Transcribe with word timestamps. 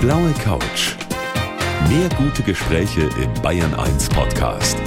blaue 0.00 0.32
Couch. 0.42 0.96
Mehr 1.90 2.08
gute 2.16 2.42
Gespräche 2.42 3.02
im 3.22 3.42
Bayern 3.42 3.74
1 3.74 4.08
Podcast. 4.08 4.78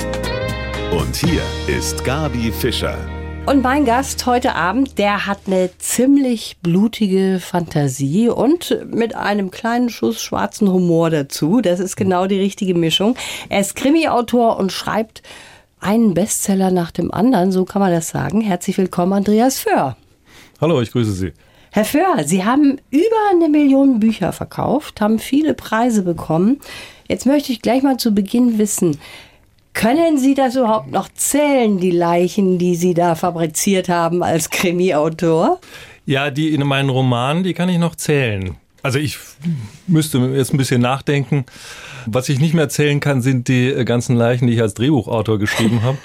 Und 0.91 1.15
hier 1.15 1.43
ist 1.67 2.03
Gabi 2.03 2.51
Fischer. 2.51 2.97
Und 3.45 3.61
mein 3.61 3.85
Gast 3.85 4.25
heute 4.25 4.55
Abend, 4.55 4.97
der 4.97 5.27
hat 5.27 5.41
eine 5.45 5.69
ziemlich 5.77 6.57
blutige 6.63 7.39
Fantasie 7.39 8.29
und 8.29 8.75
mit 8.91 9.13
einem 9.13 9.51
kleinen 9.51 9.89
Schuss 9.89 10.19
schwarzen 10.19 10.71
Humor 10.71 11.11
dazu. 11.11 11.61
Das 11.61 11.79
ist 11.79 11.95
genau 11.95 12.25
die 12.25 12.39
richtige 12.39 12.73
Mischung. 12.73 13.15
Er 13.49 13.59
ist 13.59 13.75
Krimi-Autor 13.75 14.57
und 14.57 14.71
schreibt 14.71 15.21
einen 15.79 16.15
Bestseller 16.15 16.71
nach 16.71 16.89
dem 16.89 17.13
anderen, 17.13 17.51
so 17.51 17.65
kann 17.65 17.83
man 17.83 17.91
das 17.91 18.09
sagen. 18.09 18.41
Herzlich 18.41 18.79
willkommen, 18.79 19.13
Andreas 19.13 19.59
Föhr. 19.59 19.95
Hallo, 20.59 20.81
ich 20.81 20.91
grüße 20.91 21.11
Sie. 21.11 21.33
Herr 21.75 21.85
Föhr, 21.85 22.23
Sie 22.23 22.45
haben 22.45 22.77
über 22.91 23.15
eine 23.31 23.49
Million 23.49 23.99
Bücher 23.99 24.31
verkauft, 24.31 25.01
haben 25.01 25.17
viele 25.17 25.55
Preise 25.55 26.03
bekommen. 26.03 26.59
Jetzt 27.07 27.25
möchte 27.25 27.51
ich 27.51 27.63
gleich 27.63 27.81
mal 27.81 27.97
zu 27.97 28.13
Beginn 28.13 28.59
wissen, 28.59 28.99
können 29.73 30.19
Sie 30.19 30.35
das 30.35 30.55
überhaupt 30.55 30.91
noch 30.91 31.09
zählen, 31.15 31.79
die 31.79 31.89
Leichen, 31.89 32.59
die 32.59 32.75
Sie 32.75 32.93
da 32.93 33.15
fabriziert 33.15 33.89
haben 33.89 34.21
als 34.21 34.51
Krimi-Autor? 34.51 35.59
Ja, 36.05 36.29
die 36.29 36.53
in 36.53 36.61
meinen 36.67 36.89
Romanen, 36.89 37.43
die 37.43 37.55
kann 37.55 37.69
ich 37.69 37.79
noch 37.79 37.95
zählen. 37.95 38.55
Also 38.83 38.99
ich 38.99 39.17
müsste 39.87 40.19
jetzt 40.19 40.53
ein 40.53 40.57
bisschen 40.57 40.79
nachdenken. 40.79 41.43
Was 42.05 42.29
ich 42.29 42.39
nicht 42.39 42.53
mehr 42.53 42.69
zählen 42.69 42.99
kann, 42.99 43.23
sind 43.23 43.47
die 43.47 43.83
ganzen 43.83 44.15
Leichen, 44.15 44.45
die 44.45 44.53
ich 44.53 44.61
als 44.61 44.75
Drehbuchautor 44.75 45.39
geschrieben 45.39 45.81
habe. 45.81 45.97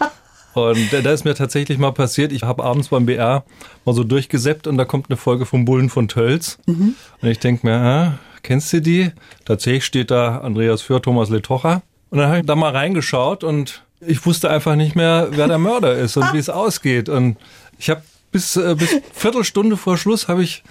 Und 0.54 0.92
da 0.92 1.12
ist 1.12 1.24
mir 1.24 1.34
tatsächlich 1.34 1.78
mal 1.78 1.92
passiert, 1.92 2.32
ich 2.32 2.42
habe 2.42 2.64
abends 2.64 2.88
beim 2.88 3.06
BR 3.06 3.44
mal 3.84 3.94
so 3.94 4.04
durchgesäppt 4.04 4.66
und 4.66 4.76
da 4.78 4.84
kommt 4.84 5.08
eine 5.08 5.16
Folge 5.16 5.46
vom 5.46 5.64
Bullen 5.64 5.90
von 5.90 6.08
Tölz. 6.08 6.58
Mhm. 6.66 6.94
Und 7.20 7.28
ich 7.28 7.38
denke 7.38 7.66
mir, 7.66 7.76
ah, 7.76 8.18
kennst 8.42 8.72
du 8.72 8.80
die? 8.80 9.12
Tatsächlich 9.44 9.84
steht 9.84 10.10
da 10.10 10.38
Andreas 10.38 10.82
Für, 10.82 11.00
Thomas 11.00 11.30
Letocher. 11.30 11.82
Und 12.10 12.18
dann 12.18 12.28
habe 12.28 12.40
ich 12.40 12.46
da 12.46 12.56
mal 12.56 12.72
reingeschaut 12.72 13.44
und 13.44 13.84
ich 14.00 14.24
wusste 14.26 14.50
einfach 14.50 14.76
nicht 14.76 14.96
mehr, 14.96 15.28
wer 15.30 15.46
der 15.46 15.58
Mörder 15.58 15.96
ist 15.96 16.16
und 16.16 16.24
wie 16.32 16.38
es 16.38 16.48
ausgeht. 16.48 17.08
Und 17.08 17.36
ich 17.78 17.90
habe 17.90 18.02
bis, 18.32 18.56
äh, 18.56 18.74
bis 18.78 19.00
Viertelstunde 19.12 19.76
vor 19.76 19.96
Schluss 19.96 20.28
habe 20.28 20.42
ich, 20.42 20.62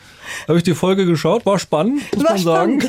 hab 0.47 0.55
ich 0.55 0.63
die 0.63 0.75
Folge 0.75 1.05
geschaut. 1.05 1.45
War 1.45 1.59
spannend, 1.59 2.01
muss 2.15 2.23
War 2.23 2.33
man 2.33 2.41
sagen. 2.41 2.83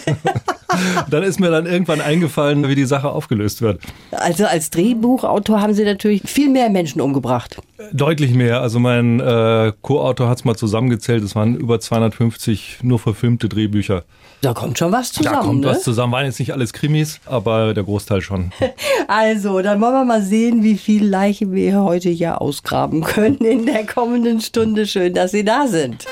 dann 1.10 1.22
ist 1.22 1.40
mir 1.40 1.50
dann 1.50 1.66
irgendwann 1.66 2.00
eingefallen, 2.00 2.66
wie 2.68 2.74
die 2.74 2.84
Sache 2.84 3.10
aufgelöst 3.10 3.62
wird. 3.62 3.80
Also 4.10 4.46
als 4.46 4.70
Drehbuchautor 4.70 5.60
haben 5.60 5.74
Sie 5.74 5.84
natürlich 5.84 6.22
viel 6.24 6.48
mehr 6.48 6.70
Menschen 6.70 7.00
umgebracht. 7.00 7.58
Deutlich 7.92 8.34
mehr. 8.34 8.60
Also 8.60 8.78
mein 8.78 9.20
äh, 9.20 9.72
Co-Autor 9.82 10.28
hat 10.28 10.38
es 10.38 10.44
mal 10.44 10.56
zusammengezählt. 10.56 11.22
Es 11.22 11.34
waren 11.34 11.56
über 11.56 11.80
250 11.80 12.78
nur 12.82 12.98
verfilmte 12.98 13.48
Drehbücher. 13.48 14.04
Da 14.42 14.54
kommt 14.54 14.78
schon 14.78 14.92
was 14.92 15.12
zusammen. 15.12 15.36
Da 15.36 15.42
kommt 15.42 15.60
ne? 15.60 15.66
was 15.68 15.82
zusammen. 15.82 16.12
Waren 16.12 16.26
jetzt 16.26 16.38
nicht 16.38 16.52
alles 16.52 16.72
Krimis, 16.72 17.20
aber 17.26 17.74
der 17.74 17.84
Großteil 17.84 18.20
schon. 18.20 18.52
Also, 19.08 19.60
dann 19.60 19.80
wollen 19.80 19.92
wir 19.92 20.04
mal 20.04 20.22
sehen, 20.22 20.62
wie 20.62 20.76
viel 20.76 21.04
Leiche 21.04 21.50
wir 21.50 21.82
heute 21.82 22.10
hier 22.10 22.40
ausgraben 22.40 23.02
können 23.02 23.38
in 23.38 23.66
der 23.66 23.84
kommenden 23.84 24.40
Stunde. 24.40 24.86
Schön, 24.86 25.14
dass 25.14 25.32
Sie 25.32 25.44
da 25.44 25.66
sind. 25.66 26.06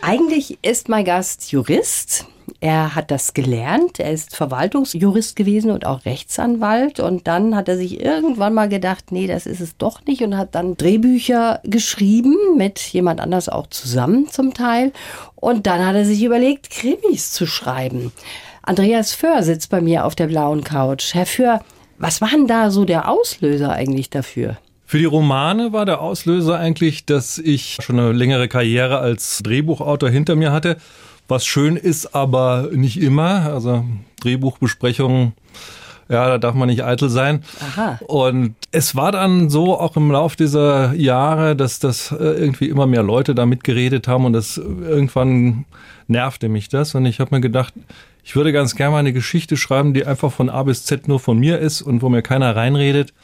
Eigentlich 0.00 0.58
ist 0.62 0.88
mein 0.88 1.04
Gast 1.04 1.52
Jurist. 1.52 2.26
Er 2.60 2.94
hat 2.94 3.10
das 3.10 3.32
gelernt. 3.32 3.98
Er 4.00 4.12
ist 4.12 4.36
Verwaltungsjurist 4.36 5.34
gewesen 5.34 5.70
und 5.70 5.86
auch 5.86 6.04
Rechtsanwalt. 6.04 7.00
Und 7.00 7.26
dann 7.26 7.56
hat 7.56 7.68
er 7.68 7.78
sich 7.78 8.00
irgendwann 8.00 8.52
mal 8.52 8.68
gedacht, 8.68 9.12
nee, 9.12 9.26
das 9.26 9.46
ist 9.46 9.60
es 9.60 9.78
doch 9.78 10.04
nicht. 10.04 10.22
Und 10.22 10.36
hat 10.36 10.54
dann 10.54 10.76
Drehbücher 10.76 11.60
geschrieben, 11.64 12.36
mit 12.58 12.78
jemand 12.78 13.20
anders 13.20 13.48
auch 13.48 13.66
zusammen 13.68 14.28
zum 14.28 14.52
Teil. 14.52 14.92
Und 15.36 15.66
dann 15.66 15.86
hat 15.86 15.96
er 15.96 16.04
sich 16.04 16.22
überlegt, 16.22 16.68
Krimis 16.68 17.32
zu 17.32 17.46
schreiben. 17.46 18.12
Andreas 18.62 19.14
Föhr 19.14 19.42
sitzt 19.42 19.70
bei 19.70 19.80
mir 19.80 20.04
auf 20.04 20.14
der 20.14 20.26
blauen 20.26 20.62
Couch. 20.62 21.14
Herr 21.14 21.26
Föhr, 21.26 21.60
was 21.98 22.20
war 22.20 22.28
denn 22.28 22.46
da 22.46 22.70
so 22.70 22.84
der 22.84 23.08
Auslöser 23.08 23.72
eigentlich 23.72 24.10
dafür? 24.10 24.58
Für 24.84 24.98
die 24.98 25.04
Romane 25.04 25.72
war 25.72 25.86
der 25.86 26.00
Auslöser 26.00 26.58
eigentlich, 26.58 27.06
dass 27.06 27.38
ich 27.38 27.78
schon 27.80 27.98
eine 27.98 28.12
längere 28.12 28.48
Karriere 28.48 28.98
als 28.98 29.40
Drehbuchautor 29.42 30.10
hinter 30.10 30.34
mir 30.34 30.50
hatte. 30.50 30.76
Was 31.30 31.46
schön 31.46 31.76
ist, 31.76 32.14
aber 32.14 32.68
nicht 32.72 33.00
immer. 33.00 33.52
Also 33.52 33.84
Drehbuchbesprechungen 34.20 35.34
ja, 36.10 36.28
da 36.28 36.38
darf 36.38 36.56
man 36.56 36.68
nicht 36.68 36.82
eitel 36.82 37.08
sein. 37.08 37.44
Aha. 37.60 38.00
Und 38.08 38.56
es 38.72 38.96
war 38.96 39.12
dann 39.12 39.48
so 39.48 39.78
auch 39.78 39.96
im 39.96 40.10
Laufe 40.10 40.36
dieser 40.36 40.92
Jahre, 40.94 41.54
dass 41.54 41.78
das 41.78 42.10
äh, 42.10 42.16
irgendwie 42.16 42.68
immer 42.68 42.86
mehr 42.86 43.04
Leute 43.04 43.32
da 43.32 43.46
mitgeredet 43.46 44.08
haben 44.08 44.24
und 44.24 44.32
das 44.32 44.56
irgendwann 44.56 45.66
nervte 46.08 46.48
mich 46.48 46.68
das 46.68 46.96
und 46.96 47.06
ich 47.06 47.20
habe 47.20 47.32
mir 47.32 47.40
gedacht, 47.40 47.72
ich 48.24 48.34
würde 48.34 48.52
ganz 48.52 48.74
gerne 48.74 48.92
mal 48.92 48.98
eine 48.98 49.12
Geschichte 49.12 49.56
schreiben, 49.56 49.94
die 49.94 50.04
einfach 50.04 50.32
von 50.32 50.50
A 50.50 50.64
bis 50.64 50.84
Z 50.84 51.06
nur 51.06 51.20
von 51.20 51.38
mir 51.38 51.60
ist 51.60 51.80
und 51.80 52.02
wo 52.02 52.08
mir 52.08 52.22
keiner 52.22 52.54
reinredet. 52.54 53.14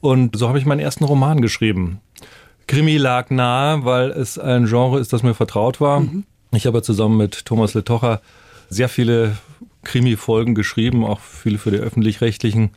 Und 0.00 0.36
so 0.36 0.48
habe 0.48 0.58
ich 0.58 0.66
meinen 0.66 0.80
ersten 0.80 1.04
Roman 1.04 1.40
geschrieben. 1.40 2.00
Krimi 2.66 2.98
lag 2.98 3.30
nahe, 3.30 3.84
weil 3.84 4.10
es 4.10 4.38
ein 4.38 4.66
Genre 4.66 5.00
ist, 5.00 5.12
das 5.12 5.22
mir 5.22 5.34
vertraut 5.34 5.80
war. 5.80 6.00
Mhm. 6.00 6.24
Ich 6.54 6.66
habe 6.66 6.82
zusammen 6.82 7.16
mit 7.16 7.46
Thomas 7.46 7.74
Letocher 7.74 8.20
sehr 8.68 8.88
viele 8.88 9.36
Krimi-Folgen 9.82 10.54
geschrieben, 10.54 11.04
auch 11.04 11.20
viele 11.20 11.58
für 11.58 11.70
die 11.70 11.78
öffentlich-rechtlichen. 11.78 12.70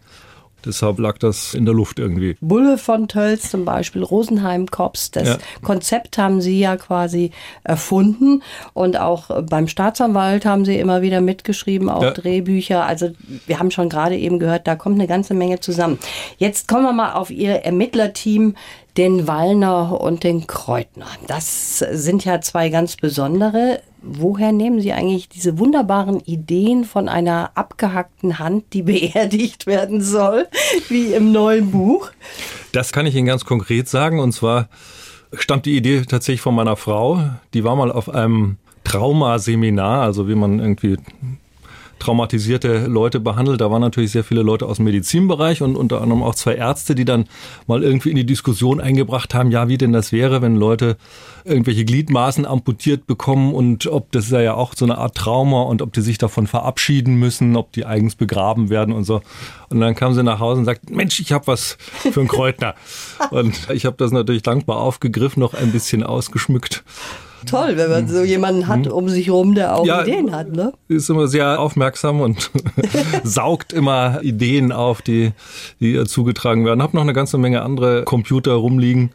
Deshalb 0.68 1.00
lag 1.00 1.18
das 1.18 1.54
in 1.54 1.66
der 1.66 1.74
Luft 1.74 1.98
irgendwie. 1.98 2.38
Bulle 2.42 2.78
von 2.78 3.08
Tölz 3.08 3.50
zum 3.50 3.66
Beispiel, 3.66 4.04
Rosenheim 4.04 4.68
Cops, 4.68 5.12
das 5.12 5.28
ja. 5.28 5.38
Konzept 5.64 6.18
haben 6.18 6.42
Sie 6.42 6.60
ja 6.60 6.76
quasi 6.76 7.32
erfunden 7.64 8.44
und 8.74 9.00
auch 9.00 9.44
beim 9.44 9.68
Staatsanwalt 9.68 10.46
haben 10.46 10.66
Sie 10.66 10.78
immer 10.78 11.02
wieder 11.02 11.22
mitgeschrieben, 11.22 11.90
auch 11.90 12.04
ja. 12.04 12.12
Drehbücher. 12.12 12.86
Also 12.86 13.12
wir 13.46 13.60
haben 13.60 13.72
schon 13.72 13.90
gerade 13.90 14.18
eben 14.18 14.40
gehört, 14.40 14.68
da 14.68 14.76
kommt 14.76 14.96
eine 14.96 15.08
ganze 15.08 15.34
Menge 15.34 15.60
zusammen. 15.60 15.98
Jetzt 16.38 16.68
kommen 16.68 16.84
wir 16.84 16.94
mal 16.94 17.14
auf 17.14 17.32
Ihr 17.32 17.64
Ermittlerteam, 17.64 18.56
den 18.98 19.28
Wallner 19.28 20.02
und 20.02 20.24
den 20.24 20.48
Kreutner. 20.48 21.06
Das 21.28 21.80
sind 21.80 22.26
ja 22.26 22.42
zwei 22.42 22.70
ganz 22.70 22.96
besondere 22.96 23.80
woher 24.02 24.52
nehmen 24.52 24.82
Sie 24.82 24.94
eigentlich 24.94 25.30
diese 25.30 25.60
wunderbaren 25.60 26.20
Ideen 26.22 26.86
von 26.86 27.10
einer 27.10 27.52
abgehackten 27.56 28.40
Hand, 28.40 28.66
die 28.74 28.82
beerdigt 28.84 29.68
werden 29.68 30.02
soll, 30.02 30.48
wie 30.90 31.14
im 31.14 31.32
neuen 31.32 31.72
Buch? 31.72 32.10
Das 32.72 32.92
kann 32.92 33.06
ich 33.06 33.16
Ihnen 33.16 33.28
ganz 33.28 33.46
konkret 33.46 33.88
sagen. 33.88 34.20
Und 34.20 34.32
zwar 34.34 34.70
stammt 35.34 35.66
die 35.66 35.76
Idee 35.76 36.02
tatsächlich 36.02 36.42
von 36.42 36.56
meiner 36.56 36.76
Frau. 36.76 37.22
Die 37.54 37.64
war 37.64 37.76
mal 37.76 37.92
auf 37.92 38.10
einem 38.10 38.58
Traumaseminar, 38.84 40.02
also 40.02 40.30
wie 40.30 40.36
man 40.36 40.60
irgendwie 40.60 40.98
traumatisierte 42.00 42.88
Leute 42.88 43.20
behandelt. 43.20 43.62
Da 43.62 43.72
waren 43.72 43.82
natürlich 43.82 44.12
sehr 44.12 44.24
viele 44.24 44.42
Leute 44.42 44.66
aus 44.66 44.78
dem 44.78 44.86
Medizinbereich 44.86 45.62
und 45.62 45.76
unter 45.76 46.02
anderem 46.02 46.24
auch 46.24 46.36
zwei 46.36 46.56
Ärzte, 46.56 46.96
die 46.96 47.06
dann 47.06 47.26
mal 47.68 47.84
irgendwie 47.84 48.10
in 48.10 48.16
die 48.16 48.26
Diskussion 48.26 48.80
eingebracht 48.80 49.34
haben, 49.34 49.52
ja, 49.52 49.68
wie 49.68 49.78
denn 49.78 49.94
das 49.94 50.12
wäre, 50.12 50.42
wenn 50.42 50.56
Leute 50.56 50.98
irgendwelche 51.44 51.86
Gliedmaßen 51.86 52.46
amputiert 52.46 53.08
bekommen 53.08 53.54
und 53.54 53.88
ob 53.88 54.12
das 54.12 54.30
ja 54.30 54.54
auch 54.54 54.74
so 54.76 54.86
eine 54.86 54.98
Art 54.98 55.16
Trauma 55.16 55.64
und 55.64 55.82
ob 55.82 55.94
die 55.94 56.02
sich 56.02 56.18
davon 56.18 56.48
verabschieden 56.48 57.16
müssen, 57.16 57.56
ob 57.56 57.72
die 57.72 57.86
eigens 57.86 58.16
begraben 58.16 58.70
werden 58.70 58.94
und 58.94 59.04
so. 59.04 59.22
Und 59.70 59.80
dann 59.80 59.96
kam 59.96 60.14
sie 60.14 60.24
nach 60.24 60.40
Hause 60.40 60.60
und 60.60 60.66
sagt, 60.66 60.90
Mensch, 60.90 61.20
ich 61.20 61.32
habe 61.32 61.48
was 61.48 61.78
für 61.80 62.20
einen 62.20 62.28
Kräutner. 62.28 62.76
und 63.32 63.70
ich 63.72 63.86
habe 63.86 63.98
das 63.98 64.12
natürlich 64.12 64.44
dankbar 64.44 64.78
aufgegriffen, 64.78 65.40
noch 65.40 65.54
ein 65.54 65.72
bisschen 65.72 66.04
ausgeschmückt 66.04 66.84
toll, 67.46 67.78
wenn 67.78 67.90
man 67.90 68.08
so 68.08 68.24
jemanden 68.24 68.68
hat 68.68 68.86
mhm. 68.86 68.92
um 68.92 69.10
sich 69.10 69.28
herum, 69.28 69.56
der 69.56 69.76
auch 69.76 69.86
ja, 69.86 70.02
Ideen 70.02 70.32
hat. 70.32 70.52
Ne? 70.52 70.74
Ist 70.88 71.10
immer 71.10 71.28
sehr 71.28 71.60
aufmerksam 71.60 72.22
und 72.22 72.52
saugt 73.24 73.74
immer 73.74 74.22
Ideen 74.24 74.72
auf, 74.72 75.02
die, 75.02 75.32
die 75.80 75.94
ihr 75.94 76.06
zugetragen 76.06 76.66
werden. 76.66 76.82
Hab 76.82 76.94
noch 76.94 77.02
eine 77.02 77.14
ganze 77.14 77.38
Menge 77.38 77.62
andere 77.62 78.04
Computer 78.04 78.54
rumliegen 78.54 79.12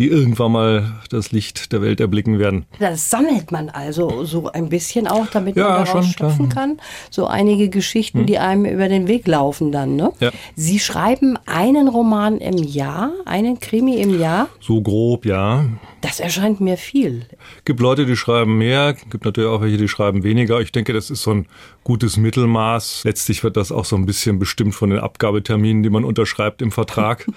die 0.00 0.08
irgendwann 0.08 0.52
mal 0.52 0.92
das 1.10 1.30
Licht 1.30 1.72
der 1.72 1.82
Welt 1.82 2.00
erblicken 2.00 2.38
werden. 2.38 2.64
Das 2.78 3.10
sammelt 3.10 3.52
man 3.52 3.68
also 3.68 4.24
so 4.24 4.50
ein 4.50 4.70
bisschen 4.70 5.06
auch, 5.06 5.26
damit 5.26 5.56
ja, 5.56 5.68
man 5.68 5.84
daraus 5.84 6.06
schöpfen 6.06 6.48
kann. 6.48 6.80
So 7.10 7.26
einige 7.26 7.68
Geschichten, 7.68 8.20
hm. 8.20 8.26
die 8.26 8.38
einem 8.38 8.64
über 8.64 8.88
den 8.88 9.08
Weg 9.08 9.26
laufen 9.26 9.72
dann. 9.72 9.96
Ne? 9.96 10.10
Ja. 10.18 10.30
Sie 10.56 10.78
schreiben 10.78 11.38
einen 11.44 11.86
Roman 11.86 12.38
im 12.38 12.56
Jahr, 12.56 13.12
einen 13.26 13.60
Krimi 13.60 13.96
im 13.96 14.18
Jahr? 14.18 14.48
So 14.58 14.80
grob, 14.80 15.26
ja. 15.26 15.66
Das 16.00 16.18
erscheint 16.18 16.60
mir 16.60 16.76
viel. 16.76 17.26
Gibt 17.64 17.80
Leute, 17.80 18.06
die 18.06 18.16
schreiben 18.16 18.56
mehr, 18.56 18.94
gibt 19.10 19.24
natürlich 19.24 19.50
auch 19.50 19.60
welche, 19.60 19.76
die 19.76 19.88
schreiben 19.88 20.22
weniger. 20.22 20.60
Ich 20.60 20.72
denke, 20.72 20.92
das 20.92 21.10
ist 21.10 21.22
so 21.22 21.32
ein 21.32 21.46
gutes 21.90 22.16
Mittelmaß. 22.16 23.02
Letztlich 23.02 23.42
wird 23.42 23.56
das 23.56 23.72
auch 23.72 23.84
so 23.84 23.96
ein 23.96 24.06
bisschen 24.06 24.38
bestimmt 24.38 24.76
von 24.76 24.90
den 24.90 25.00
Abgabeterminen, 25.00 25.82
die 25.82 25.90
man 25.90 26.04
unterschreibt 26.04 26.62
im 26.62 26.70
Vertrag. 26.70 27.26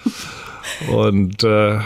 Und 0.90 1.42
äh, 1.44 1.78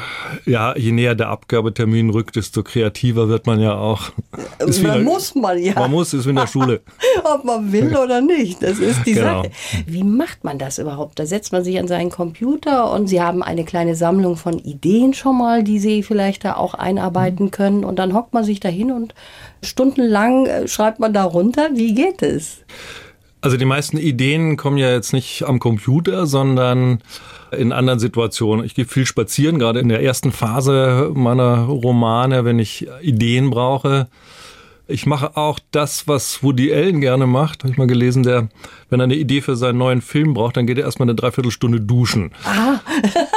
ja, 0.45 0.77
je 0.77 0.93
näher 0.93 1.15
der 1.15 1.31
Abgabetermin 1.31 2.11
rückt, 2.11 2.37
desto 2.37 2.63
kreativer 2.63 3.29
wird 3.29 3.47
man 3.47 3.59
ja 3.59 3.75
auch. 3.75 4.11
Ist 4.59 4.83
man 4.83 5.03
muss 5.03 5.35
man 5.35 5.59
ja. 5.59 5.75
Man 5.75 5.91
muss, 5.91 6.15
ist 6.15 6.27
wie 6.27 6.31
in 6.31 6.37
der 6.37 6.47
Schule. 6.47 6.81
Ob 7.25 7.45
man 7.45 7.73
will 7.73 7.97
oder 7.97 8.21
nicht, 8.21 8.63
das 8.63 8.79
ist 8.79 9.05
die 9.05 9.15
genau. 9.15 9.43
Sache. 9.43 9.51
Wie 9.87 10.05
macht 10.05 10.45
man 10.45 10.59
das 10.59 10.79
überhaupt? 10.79 11.19
Da 11.19 11.27
setzt 11.27 11.51
man 11.53 11.65
sich 11.65 11.79
an 11.79 11.89
seinen 11.89 12.11
Computer 12.11 12.93
und 12.93 13.09
Sie 13.09 13.21
haben 13.21 13.43
eine 13.43 13.65
kleine 13.65 13.97
Sammlung 13.97 14.37
von 14.37 14.59
Ideen 14.59 15.13
schon 15.13 15.39
mal, 15.39 15.65
die 15.65 15.81
Sie 15.81 16.03
vielleicht 16.03 16.45
da 16.45 16.55
auch 16.55 16.75
einarbeiten 16.75 17.51
können. 17.51 17.85
Und 17.85 17.99
dann 17.99 18.15
hockt 18.15 18.33
man 18.33 18.45
sich 18.45 18.61
dahin 18.61 18.93
und 18.93 19.13
stundenlang 19.63 20.47
äh, 20.47 20.69
schreibt 20.69 21.01
man 21.01 21.13
da 21.13 21.25
runter. 21.25 21.71
Wie 21.75 21.95
geht 21.95 22.23
es? 22.23 22.59
Also 23.41 23.57
die 23.57 23.65
meisten 23.65 23.99
Ideen 23.99 24.57
kommen 24.57 24.79
ja 24.79 24.91
jetzt 24.91 25.13
nicht 25.13 25.45
am 25.45 25.61
Computer, 25.61 26.27
sondern 26.27 27.01
in 27.53 27.73
anderen 27.73 28.01
Situationen. 28.01 28.65
Ich 28.65 28.75
gehe 28.75 28.85
viel 28.85 29.07
spazieren, 29.07 29.59
gerade 29.59 29.81
in 29.81 29.89
der 29.89 30.03
ersten 30.03 30.33
Phase 30.33 31.13
meiner 31.15 31.65
Romane, 31.65 32.45
wenn 32.45 32.59
ich 32.59 32.89
Ideen 33.01 33.51
brauche. 33.51 34.09
Ich 34.91 35.07
mache 35.07 35.37
auch 35.37 35.59
das, 35.71 36.09
was 36.09 36.43
Woody 36.43 36.73
Allen 36.73 37.01
gerne 37.01 37.27
macht. 37.27 37.63
Habe 37.63 37.71
ich 37.71 37.79
mal 37.79 37.87
gelesen, 37.87 38.23
der, 38.23 38.49
wenn 38.89 39.01
er 39.01 39.05
eine 39.05 39.17
Idee 39.17 39.43
für 39.43 39.55
seinen 39.55 39.79
neuen 39.79 40.01
Film 40.01 40.35
braucht, 40.35 40.57
dann 40.57 40.67
geht 40.67 40.79
er 40.79 40.85
erstmal 40.85 41.09
eine 41.09 41.15
Dreiviertelstunde 41.15 41.81
duschen. 41.81 42.33
Ah. 42.45 42.81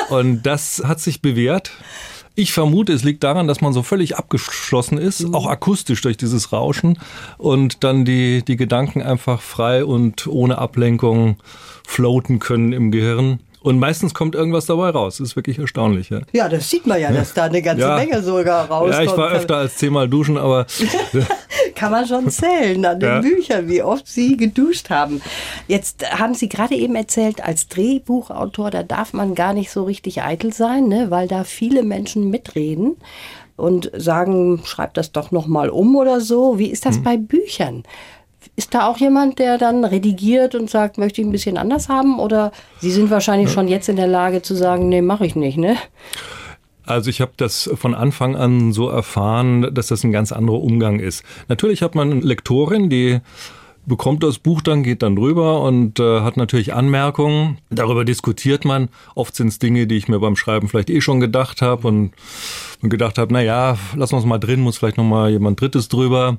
Und 0.09 0.43
das 0.43 0.81
hat 0.85 1.01
sich 1.01 1.21
bewährt. 1.21 1.71
Ich 2.35 2.53
vermute, 2.53 2.93
es 2.93 3.03
liegt 3.03 3.23
daran, 3.23 3.47
dass 3.47 3.61
man 3.61 3.73
so 3.73 3.83
völlig 3.83 4.17
abgeschlossen 4.17 4.97
ist, 4.97 5.27
mhm. 5.27 5.35
auch 5.35 5.47
akustisch 5.47 6.01
durch 6.01 6.17
dieses 6.17 6.53
Rauschen 6.53 6.97
und 7.37 7.83
dann 7.83 8.05
die, 8.05 8.43
die 8.43 8.55
Gedanken 8.55 9.01
einfach 9.01 9.41
frei 9.41 9.83
und 9.83 10.27
ohne 10.27 10.57
Ablenkung 10.57 11.37
floaten 11.85 12.39
können 12.39 12.71
im 12.71 12.91
Gehirn. 12.91 13.39
Und 13.61 13.77
meistens 13.77 14.15
kommt 14.15 14.33
irgendwas 14.33 14.65
dabei 14.65 14.89
raus. 14.89 15.17
Das 15.17 15.29
ist 15.29 15.35
wirklich 15.35 15.59
erstaunlich. 15.59 16.09
Ja, 16.09 16.21
ja 16.31 16.49
das 16.49 16.67
sieht 16.69 16.87
man 16.87 16.99
ja, 16.99 17.11
dass 17.11 17.35
da 17.35 17.43
eine 17.43 17.61
ganze 17.61 17.83
ja. 17.83 17.95
Menge 17.95 18.23
sogar 18.23 18.67
rauskommt. 18.67 18.93
Ja, 18.93 19.11
ich 19.11 19.15
war 19.15 19.29
öfter 19.31 19.57
als 19.57 19.75
zehnmal 19.77 20.09
duschen, 20.09 20.37
aber. 20.37 20.65
Kann 21.81 21.91
man 21.91 22.05
schon 22.05 22.29
zählen 22.29 22.85
an 22.85 22.99
den 22.99 23.09
ja. 23.09 23.21
Büchern, 23.21 23.67
wie 23.67 23.81
oft 23.81 24.07
Sie 24.07 24.37
geduscht 24.37 24.91
haben. 24.91 25.19
Jetzt 25.67 26.07
haben 26.11 26.35
Sie 26.35 26.47
gerade 26.47 26.75
eben 26.75 26.93
erzählt, 26.93 27.43
als 27.43 27.69
Drehbuchautor, 27.69 28.69
da 28.69 28.83
darf 28.83 29.13
man 29.13 29.33
gar 29.33 29.53
nicht 29.53 29.71
so 29.71 29.83
richtig 29.83 30.21
eitel 30.21 30.53
sein, 30.53 30.87
ne? 30.87 31.09
weil 31.09 31.27
da 31.27 31.43
viele 31.43 31.81
Menschen 31.81 32.29
mitreden 32.29 32.97
und 33.57 33.89
sagen, 33.95 34.61
schreib 34.63 34.93
das 34.93 35.11
doch 35.11 35.31
nochmal 35.31 35.71
um 35.71 35.95
oder 35.95 36.21
so. 36.21 36.59
Wie 36.59 36.69
ist 36.69 36.85
das 36.85 36.97
hm. 36.97 37.03
bei 37.03 37.17
Büchern? 37.17 37.81
Ist 38.55 38.75
da 38.75 38.87
auch 38.87 38.97
jemand, 38.97 39.39
der 39.39 39.57
dann 39.57 39.83
redigiert 39.83 40.53
und 40.53 40.69
sagt, 40.69 40.99
möchte 40.99 41.21
ich 41.21 41.27
ein 41.27 41.31
bisschen 41.31 41.57
anders 41.57 41.89
haben? 41.89 42.19
Oder 42.19 42.51
Sie 42.79 42.91
sind 42.91 43.09
wahrscheinlich 43.09 43.49
ja. 43.49 43.55
schon 43.55 43.67
jetzt 43.67 43.89
in 43.89 43.95
der 43.95 44.07
Lage 44.07 44.43
zu 44.43 44.53
sagen, 44.53 44.87
nee, 44.87 45.01
mache 45.01 45.25
ich 45.25 45.35
nicht, 45.35 45.57
ne? 45.57 45.77
Also 46.85 47.09
ich 47.09 47.21
habe 47.21 47.33
das 47.37 47.69
von 47.75 47.93
Anfang 47.93 48.35
an 48.35 48.73
so 48.73 48.89
erfahren, 48.89 49.73
dass 49.73 49.87
das 49.87 50.03
ein 50.03 50.11
ganz 50.11 50.31
anderer 50.31 50.61
Umgang 50.61 50.99
ist. 50.99 51.23
Natürlich 51.47 51.81
hat 51.81 51.95
man 51.95 52.11
eine 52.11 52.21
Lektorin, 52.21 52.89
die 52.89 53.19
bekommt 53.85 54.23
das 54.23 54.39
Buch 54.39 54.61
dann, 54.61 54.83
geht 54.83 55.01
dann 55.01 55.15
drüber 55.15 55.61
und 55.61 55.99
äh, 55.99 56.21
hat 56.21 56.37
natürlich 56.37 56.73
Anmerkungen. 56.73 57.57
Darüber 57.69 58.05
diskutiert 58.05 58.65
man. 58.65 58.89
Oft 59.15 59.35
sind 59.35 59.47
es 59.47 59.59
Dinge, 59.59 59.87
die 59.87 59.97
ich 59.97 60.07
mir 60.07 60.19
beim 60.19 60.35
Schreiben 60.35 60.67
vielleicht 60.67 60.89
eh 60.89 61.01
schon 61.01 61.19
gedacht 61.19 61.61
habe 61.61 61.87
und, 61.87 62.11
und 62.81 62.89
gedacht 62.89 63.17
habe, 63.17 63.33
na 63.33 63.41
ja, 63.41 63.77
lassen 63.95 64.17
wir 64.17 64.25
mal 64.25 64.37
drin, 64.37 64.61
muss 64.61 64.77
vielleicht 64.77 64.97
noch 64.97 65.03
mal 65.03 65.29
jemand 65.31 65.59
Drittes 65.59 65.87
drüber. 65.87 66.37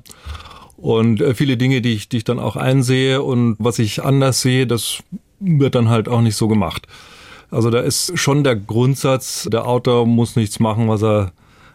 Und 0.77 1.21
äh, 1.21 1.33
viele 1.35 1.57
Dinge, 1.57 1.81
die 1.81 1.93
ich, 1.93 2.09
die 2.09 2.17
ich 2.17 2.23
dann 2.23 2.39
auch 2.39 2.55
einsehe 2.55 3.21
und 3.21 3.55
was 3.59 3.79
ich 3.79 4.03
anders 4.03 4.41
sehe, 4.41 4.67
das 4.67 5.03
wird 5.39 5.75
dann 5.75 5.89
halt 5.89 6.07
auch 6.07 6.21
nicht 6.21 6.35
so 6.35 6.47
gemacht. 6.47 6.87
Also 7.53 7.69
da 7.69 7.79
ist 7.79 8.17
schon 8.17 8.43
der 8.43 8.55
Grundsatz, 8.55 9.47
der 9.51 9.67
Autor 9.67 10.05
muss 10.05 10.35
nichts 10.35 10.59
machen, 10.59 10.87
was 10.87 11.03
er 11.03 11.31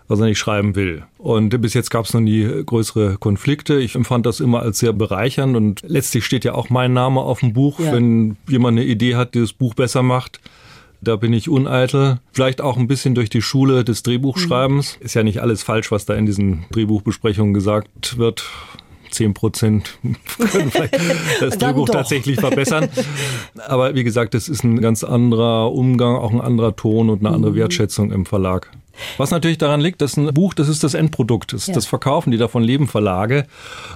was 0.09 0.21
er 0.21 0.27
nicht 0.27 0.39
schreiben 0.39 0.75
will. 0.75 1.05
Und 1.19 1.51
bis 1.61 1.75
jetzt 1.75 1.91
gab 1.91 2.07
es 2.07 2.15
noch 2.15 2.23
nie 2.23 2.49
größere 2.65 3.19
Konflikte. 3.19 3.79
Ich 3.79 3.95
empfand 3.95 4.25
das 4.25 4.41
immer 4.41 4.63
als 4.63 4.79
sehr 4.79 4.95
bereichernd 4.95 5.55
und 5.55 5.83
letztlich 5.87 6.25
steht 6.25 6.45
ja 6.45 6.55
auch 6.55 6.71
mein 6.71 6.95
Name 6.95 7.21
auf 7.21 7.41
dem 7.41 7.53
Buch. 7.53 7.79
Ja. 7.79 7.93
Wenn 7.93 8.37
jemand 8.49 8.79
eine 8.79 8.87
Idee 8.87 9.17
hat, 9.17 9.35
die 9.35 9.41
das 9.41 9.53
Buch 9.53 9.75
besser 9.75 10.03
macht, 10.03 10.41
da 11.01 11.17
bin 11.17 11.33
ich 11.33 11.49
uneitel. 11.49 12.19
Vielleicht 12.33 12.61
auch 12.61 12.77
ein 12.77 12.89
bisschen 12.89 13.15
durch 13.15 13.31
die 13.31 13.43
Schule 13.43 13.85
des 13.85 14.03
Drehbuchschreibens. 14.03 14.97
Mhm. 14.99 15.05
Ist 15.05 15.15
ja 15.15 15.23
nicht 15.23 15.43
alles 15.43 15.63
falsch, 15.63 15.93
was 15.93 16.07
da 16.07 16.15
in 16.15 16.27
diesen 16.27 16.65
Drehbuchbesprechungen 16.73 17.55
gesagt 17.55 18.19
wird. 18.19 18.45
10 19.11 19.35
Prozent 19.35 19.99
können 20.39 20.71
vielleicht 20.71 20.99
das 21.41 21.59
Drehbuch 21.59 21.89
tatsächlich 21.89 22.41
verbessern. 22.41 22.89
Aber 23.67 23.95
wie 23.95 24.05
gesagt, 24.05 24.35
es 24.35 24.49
ist 24.49 24.65
ein 24.65 24.81
ganz 24.81 25.05
anderer 25.05 25.73
Umgang, 25.73 26.17
auch 26.17 26.33
ein 26.33 26.41
anderer 26.41 26.77
Ton 26.77 27.11
und 27.11 27.25
eine 27.25 27.35
andere 27.35 27.53
mhm. 27.53 27.57
Wertschätzung 27.57 28.13
im 28.13 28.27
Verlag. 28.27 28.71
Was 29.17 29.31
natürlich 29.31 29.59
daran 29.59 29.81
liegt, 29.81 30.01
dass 30.01 30.17
ein 30.17 30.33
Buch, 30.35 30.55
das 30.55 30.69
ist 30.69 30.85
das 30.85 30.95
Endprodukt, 30.95 31.53
das 31.53 31.63
ist 31.63 31.69
ja. 31.69 31.75
das 31.75 31.87
Verkaufen, 31.87 32.31
die 32.31 32.39
davon 32.39 32.63
leben 32.63 32.89
Verlage. 32.89 33.47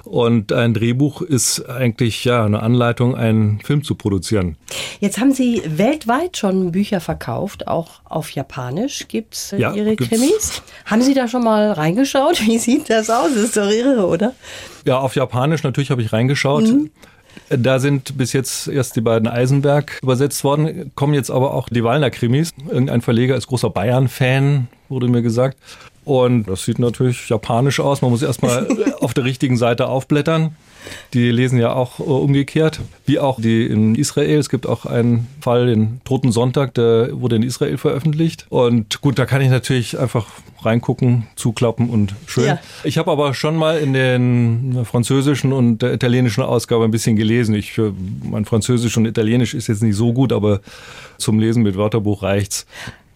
Und 0.03 0.51
ein 0.51 0.73
Drehbuch 0.73 1.21
ist 1.21 1.67
eigentlich 1.69 2.23
ja 2.25 2.45
eine 2.45 2.61
Anleitung, 2.61 3.15
einen 3.15 3.59
Film 3.61 3.83
zu 3.83 3.95
produzieren. 3.95 4.57
Jetzt 4.99 5.19
haben 5.19 5.33
Sie 5.33 5.61
weltweit 5.65 6.37
schon 6.37 6.71
Bücher 6.71 6.99
verkauft, 6.99 7.67
auch 7.67 8.01
auf 8.05 8.31
Japanisch 8.31 9.07
gibt 9.07 9.35
es 9.35 9.53
äh, 9.53 9.59
ja, 9.59 9.73
Ihre 9.73 9.95
gibt's. 9.95 10.09
Krimis. 10.09 10.61
Haben 10.85 11.01
Sie 11.01 11.13
da 11.13 11.27
schon 11.27 11.43
mal 11.43 11.71
reingeschaut? 11.71 12.41
Wie 12.45 12.57
sieht 12.57 12.89
das 12.89 13.09
aus? 13.09 13.29
Das 13.33 13.43
ist 13.43 13.57
doch 13.57 13.69
irre, 13.69 14.07
oder? 14.07 14.33
Ja, 14.85 14.99
auf 14.99 15.15
Japanisch 15.15 15.63
natürlich 15.63 15.91
habe 15.91 16.01
ich 16.01 16.13
reingeschaut. 16.13 16.63
Mhm. 16.63 16.91
Da 17.49 17.79
sind 17.79 18.17
bis 18.17 18.33
jetzt 18.33 18.67
erst 18.67 18.95
die 18.95 19.01
beiden 19.01 19.27
Eisenberg 19.27 19.99
übersetzt 20.01 20.43
worden, 20.43 20.91
kommen 20.95 21.13
jetzt 21.13 21.31
aber 21.31 21.53
auch 21.53 21.67
die 21.69 21.83
Wallner 21.83 22.11
Krimis. 22.11 22.51
Irgendein 22.69 23.01
Verleger 23.01 23.35
ist 23.35 23.47
großer 23.47 23.69
Bayern-Fan, 23.69 24.67
wurde 24.93 25.07
mir 25.07 25.21
gesagt. 25.21 25.57
Und 26.05 26.45
das 26.45 26.65
sieht 26.65 26.79
natürlich 26.79 27.29
japanisch 27.29 27.79
aus. 27.79 28.01
Man 28.01 28.11
muss 28.11 28.21
erstmal 28.21 28.67
auf 28.99 29.13
der 29.13 29.23
richtigen 29.23 29.57
Seite 29.57 29.87
aufblättern. 29.87 30.55
Die 31.13 31.31
lesen 31.31 31.59
ja 31.59 31.71
auch 31.71 31.99
äh, 31.99 32.03
umgekehrt, 32.03 32.81
wie 33.05 33.19
auch 33.19 33.39
die 33.39 33.65
in 33.65 33.95
Israel. 33.95 34.37
Es 34.37 34.49
gibt 34.49 34.67
auch 34.67 34.85
einen 34.85 35.27
Fall, 35.39 35.67
den 35.67 36.01
Toten 36.03 36.33
Sonntag, 36.33 36.73
der 36.73 37.09
wurde 37.21 37.37
in 37.37 37.43
Israel 37.43 37.77
veröffentlicht. 37.77 38.45
Und 38.49 38.99
gut, 38.99 39.17
da 39.17 39.25
kann 39.25 39.41
ich 39.41 39.49
natürlich 39.49 39.97
einfach 39.97 40.25
reingucken, 40.61 41.27
zuklappen 41.35 41.89
und 41.89 42.13
schön. 42.25 42.45
Ja. 42.45 42.59
Ich 42.83 42.97
habe 42.97 43.11
aber 43.11 43.33
schon 43.33 43.55
mal 43.55 43.77
in 43.77 43.93
den 43.93 44.85
französischen 44.85 45.53
und 45.53 45.81
der 45.81 45.93
italienischen 45.93 46.43
Ausgabe 46.43 46.83
ein 46.83 46.91
bisschen 46.91 47.15
gelesen. 47.15 47.55
Ich, 47.55 47.77
äh, 47.77 47.91
mein 48.23 48.43
Französisch 48.43 48.97
und 48.97 49.05
Italienisch 49.05 49.53
ist 49.53 49.67
jetzt 49.67 49.83
nicht 49.83 49.95
so 49.95 50.11
gut, 50.11 50.33
aber 50.33 50.59
zum 51.17 51.39
Lesen 51.39 51.63
mit 51.63 51.77
Wörterbuch 51.77 52.23
reicht's. 52.23 52.65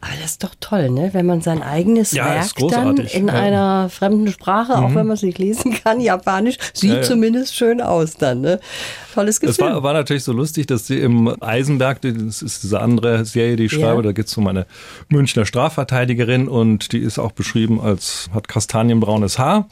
Aber 0.07 0.21
das 0.21 0.31
ist 0.31 0.44
doch 0.44 0.56
toll, 0.59 0.89
ne? 0.89 1.09
wenn 1.12 1.25
man 1.25 1.42
sein 1.42 1.62
eigenes 1.62 2.12
ja, 2.12 2.25
Werk 2.25 2.54
dann 2.69 2.98
in 2.98 3.27
ja. 3.27 3.33
einer 3.33 3.89
fremden 3.89 4.31
Sprache, 4.31 4.77
mhm. 4.77 4.83
auch 4.83 4.95
wenn 4.95 5.07
man 5.07 5.15
es 5.15 5.21
nicht 5.21 5.38
lesen 5.38 5.74
kann, 5.74 6.00
Japanisch, 6.00 6.57
sieht 6.74 6.92
ja, 6.92 7.01
zumindest 7.01 7.56
schön 7.56 7.81
aus 7.81 8.15
dann. 8.15 8.42
Ne? 8.42 8.59
Tolles 9.13 9.39
Gefühl. 9.39 9.51
Es 9.51 9.59
war, 9.59 9.83
war, 9.83 9.94
natürlich 9.94 10.24
so 10.24 10.31
lustig, 10.31 10.68
dass 10.68 10.88
sie 10.88 11.00
im 11.00 11.36
Eisenberg, 11.42 12.01
das 12.01 12.42
ist 12.42 12.63
diese 12.63 12.80
andere 12.80 13.25
Serie, 13.25 13.57
die 13.57 13.65
ich 13.65 13.74
schreibe, 13.74 14.01
da 14.01 14.13
geht 14.13 14.27
es 14.27 14.38
um 14.38 14.48
eine 14.48 14.65
Münchner 15.09 15.45
Strafverteidigerin 15.45 16.48
und 16.48 16.94
die 16.94 17.00
ist 17.00 17.19
auch 17.19 17.33
beschrieben 17.33 17.81
als, 17.81 18.30
hat 18.33 18.48
kastanienbraunes 18.48 19.38
Haar 19.38 19.68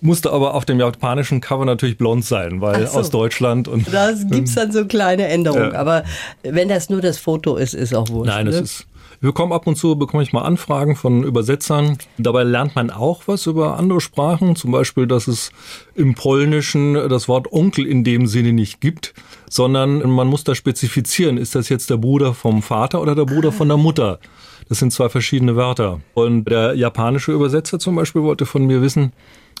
musste 0.00 0.30
aber 0.30 0.54
auf 0.54 0.64
dem 0.64 0.78
japanischen 0.78 1.40
Cover 1.40 1.64
natürlich 1.64 1.98
blond 1.98 2.24
sein, 2.24 2.60
weil 2.60 2.86
so. 2.86 2.98
aus 2.98 3.10
Deutschland 3.10 3.66
und. 3.66 3.92
Da 3.92 4.12
gibt 4.12 4.46
es 4.46 4.54
dann 4.54 4.70
so 4.70 4.84
kleine 4.84 5.26
Änderungen. 5.26 5.72
Ja. 5.72 5.78
Aber 5.78 6.04
wenn 6.44 6.68
das 6.68 6.88
nur 6.88 7.00
das 7.00 7.18
Foto 7.18 7.56
ist, 7.56 7.74
ist 7.74 7.92
auch 7.94 8.08
wurscht. 8.08 8.32
Nein, 8.32 8.46
das 8.46 8.54
ne? 8.54 8.60
ist 8.62 8.86
wir 9.20 9.30
bekommen 9.30 9.52
ab 9.52 9.66
und 9.66 9.74
zu, 9.74 9.96
bekomme 9.96 10.22
ich 10.22 10.32
mal 10.32 10.42
Anfragen 10.42 10.94
von 10.94 11.24
Übersetzern. 11.24 11.98
Dabei 12.18 12.44
lernt 12.44 12.76
man 12.76 12.90
auch 12.90 13.22
was 13.26 13.46
über 13.46 13.76
andere 13.76 14.00
Sprachen. 14.00 14.54
Zum 14.54 14.70
Beispiel, 14.70 15.08
dass 15.08 15.26
es 15.26 15.50
im 15.96 16.14
Polnischen 16.14 16.94
das 16.94 17.26
Wort 17.26 17.52
Onkel 17.52 17.84
in 17.84 18.04
dem 18.04 18.28
Sinne 18.28 18.52
nicht 18.52 18.80
gibt, 18.80 19.14
sondern 19.50 20.08
man 20.08 20.28
muss 20.28 20.44
da 20.44 20.54
spezifizieren. 20.54 21.36
Ist 21.36 21.56
das 21.56 21.68
jetzt 21.68 21.90
der 21.90 21.96
Bruder 21.96 22.32
vom 22.32 22.62
Vater 22.62 23.02
oder 23.02 23.16
der 23.16 23.24
Bruder 23.24 23.50
von 23.50 23.66
der 23.66 23.76
Mutter? 23.76 24.20
Das 24.68 24.78
sind 24.78 24.92
zwei 24.92 25.08
verschiedene 25.08 25.56
Wörter. 25.56 26.00
Und 26.14 26.44
der 26.44 26.74
japanische 26.74 27.32
Übersetzer 27.32 27.80
zum 27.80 27.96
Beispiel 27.96 28.22
wollte 28.22 28.46
von 28.46 28.66
mir 28.66 28.82
wissen, 28.82 29.12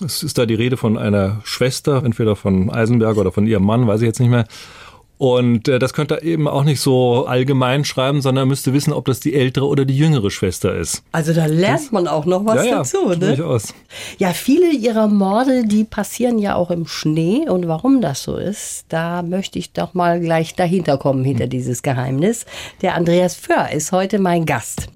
es 0.04 0.22
ist 0.22 0.38
da 0.38 0.46
die 0.46 0.54
Rede 0.54 0.76
von 0.76 0.96
einer 0.96 1.40
Schwester, 1.42 2.04
entweder 2.04 2.36
von 2.36 2.70
Eisenberg 2.70 3.16
oder 3.16 3.32
von 3.32 3.46
ihrem 3.46 3.64
Mann, 3.64 3.88
weiß 3.88 4.02
ich 4.02 4.06
jetzt 4.06 4.20
nicht 4.20 4.30
mehr. 4.30 4.46
Und 5.18 5.66
äh, 5.66 5.80
das 5.80 5.92
könnte 5.92 6.14
er 6.14 6.22
eben 6.22 6.46
auch 6.46 6.62
nicht 6.62 6.80
so 6.80 7.26
allgemein 7.26 7.84
schreiben, 7.84 8.22
sondern 8.22 8.44
er 8.44 8.46
müsste 8.46 8.72
wissen, 8.72 8.92
ob 8.92 9.04
das 9.06 9.18
die 9.18 9.34
ältere 9.34 9.66
oder 9.66 9.84
die 9.84 9.96
jüngere 9.96 10.30
Schwester 10.30 10.74
ist. 10.74 11.02
Also 11.10 11.32
da 11.32 11.46
lernt 11.46 11.80
das, 11.80 11.92
man 11.92 12.06
auch 12.06 12.24
noch 12.24 12.46
was 12.46 12.64
ja, 12.64 12.78
dazu, 12.78 13.10
ja, 13.10 13.16
ne? 13.16 13.36
Durchaus. 13.36 13.74
Ja, 14.18 14.32
viele 14.32 14.70
ihrer 14.70 15.08
Morde, 15.08 15.64
die 15.66 15.84
passieren 15.84 16.38
ja 16.38 16.54
auch 16.54 16.70
im 16.70 16.86
Schnee. 16.86 17.48
Und 17.48 17.66
warum 17.66 18.00
das 18.00 18.22
so 18.22 18.36
ist, 18.36 18.84
da 18.88 19.22
möchte 19.22 19.58
ich 19.58 19.72
doch 19.72 19.94
mal 19.94 20.20
gleich 20.20 20.54
dahinter 20.54 20.98
kommen, 20.98 21.24
hinter 21.24 21.44
hm. 21.44 21.50
dieses 21.50 21.82
Geheimnis. 21.82 22.46
Der 22.80 22.94
Andreas 22.94 23.34
Föhr 23.34 23.70
ist 23.72 23.90
heute 23.90 24.20
mein 24.20 24.46
Gast. 24.46 24.88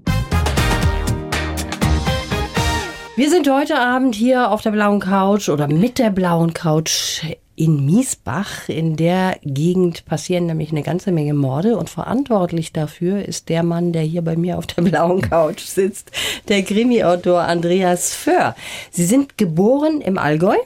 Wir 3.23 3.31
sind 3.31 3.49
heute 3.49 3.79
Abend 3.79 4.17
hier 4.17 4.50
auf 4.50 4.62
der 4.62 4.73
blauen 4.73 4.99
Couch 4.99 5.49
oder 5.49 5.69
mit 5.69 6.00
der 6.00 6.11
blauen 6.11 6.55
Couch 6.55 7.23
in 7.55 7.87
Miesbach. 7.87 8.69
In 8.69 8.97
der 8.97 9.38
Gegend 9.45 10.05
passieren 10.07 10.47
nämlich 10.47 10.73
eine 10.73 10.83
ganze 10.83 11.12
Menge 11.12 11.33
Morde 11.33 11.76
und 11.76 11.88
verantwortlich 11.88 12.73
dafür 12.73 13.25
ist 13.25 13.49
der 13.49 13.62
Mann, 13.62 13.93
der 13.93 14.02
hier 14.02 14.23
bei 14.23 14.35
mir 14.35 14.59
auf 14.59 14.67
der 14.67 14.83
blauen 14.83 15.21
Couch 15.21 15.61
sitzt, 15.61 16.11
der 16.49 16.64
Krimi-Autor 16.64 17.43
Andreas 17.43 18.12
Föhr. 18.12 18.57
Sie 18.91 19.05
sind 19.05 19.38
geboren 19.38 20.00
im 20.00 20.19
Allgäu, 20.19 20.57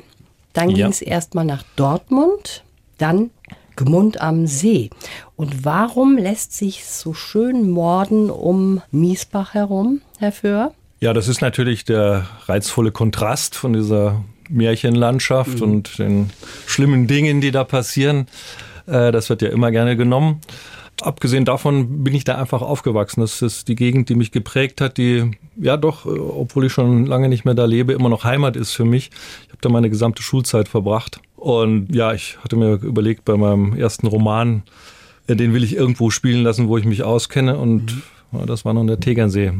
dann 0.54 0.70
ja. 0.70 0.76
ging 0.76 0.86
es 0.86 1.02
erstmal 1.02 1.44
nach 1.44 1.62
Dortmund, 1.76 2.64
dann 2.96 3.28
Gmund 3.76 4.22
am 4.22 4.46
See. 4.46 4.88
Und 5.36 5.66
warum 5.66 6.16
lässt 6.16 6.54
sich 6.54 6.86
so 6.86 7.12
schön 7.12 7.68
morden 7.68 8.30
um 8.30 8.80
Miesbach 8.90 9.52
herum, 9.52 10.00
Herr 10.18 10.32
Föhr? 10.32 10.72
Ja, 11.00 11.12
das 11.12 11.28
ist 11.28 11.42
natürlich 11.42 11.84
der 11.84 12.26
reizvolle 12.46 12.90
Kontrast 12.90 13.54
von 13.54 13.74
dieser 13.74 14.24
Märchenlandschaft 14.48 15.58
mhm. 15.58 15.62
und 15.62 15.98
den 15.98 16.30
schlimmen 16.66 17.06
Dingen, 17.06 17.40
die 17.40 17.50
da 17.50 17.64
passieren. 17.64 18.26
Äh, 18.86 19.12
das 19.12 19.28
wird 19.28 19.42
ja 19.42 19.50
immer 19.50 19.70
gerne 19.70 19.96
genommen. 19.96 20.40
Abgesehen 21.02 21.44
davon 21.44 22.02
bin 22.02 22.14
ich 22.14 22.24
da 22.24 22.36
einfach 22.36 22.62
aufgewachsen. 22.62 23.20
Das 23.20 23.42
ist 23.42 23.68
die 23.68 23.74
Gegend, 23.74 24.08
die 24.08 24.14
mich 24.14 24.32
geprägt 24.32 24.80
hat, 24.80 24.96
die 24.96 25.32
ja 25.56 25.76
doch, 25.76 26.06
äh, 26.06 26.08
obwohl 26.08 26.64
ich 26.64 26.72
schon 26.72 27.04
lange 27.04 27.28
nicht 27.28 27.44
mehr 27.44 27.54
da 27.54 27.66
lebe, 27.66 27.92
immer 27.92 28.08
noch 28.08 28.24
Heimat 28.24 28.56
ist 28.56 28.72
für 28.72 28.86
mich. 28.86 29.10
Ich 29.44 29.50
habe 29.50 29.58
da 29.60 29.68
meine 29.68 29.90
gesamte 29.90 30.22
Schulzeit 30.22 30.68
verbracht. 30.68 31.20
Und 31.36 31.94
ja, 31.94 32.14
ich 32.14 32.38
hatte 32.42 32.56
mir 32.56 32.74
überlegt 32.82 33.26
bei 33.26 33.36
meinem 33.36 33.76
ersten 33.76 34.06
Roman, 34.06 34.62
äh, 35.26 35.36
den 35.36 35.52
will 35.52 35.62
ich 35.62 35.76
irgendwo 35.76 36.08
spielen 36.08 36.42
lassen, 36.42 36.68
wo 36.68 36.78
ich 36.78 36.86
mich 36.86 37.02
auskenne 37.02 37.58
und 37.58 37.94
mhm 37.94 38.02
das 38.44 38.64
war 38.64 38.74
noch 38.74 38.84
der 38.86 39.00
Tegernsee. 39.00 39.52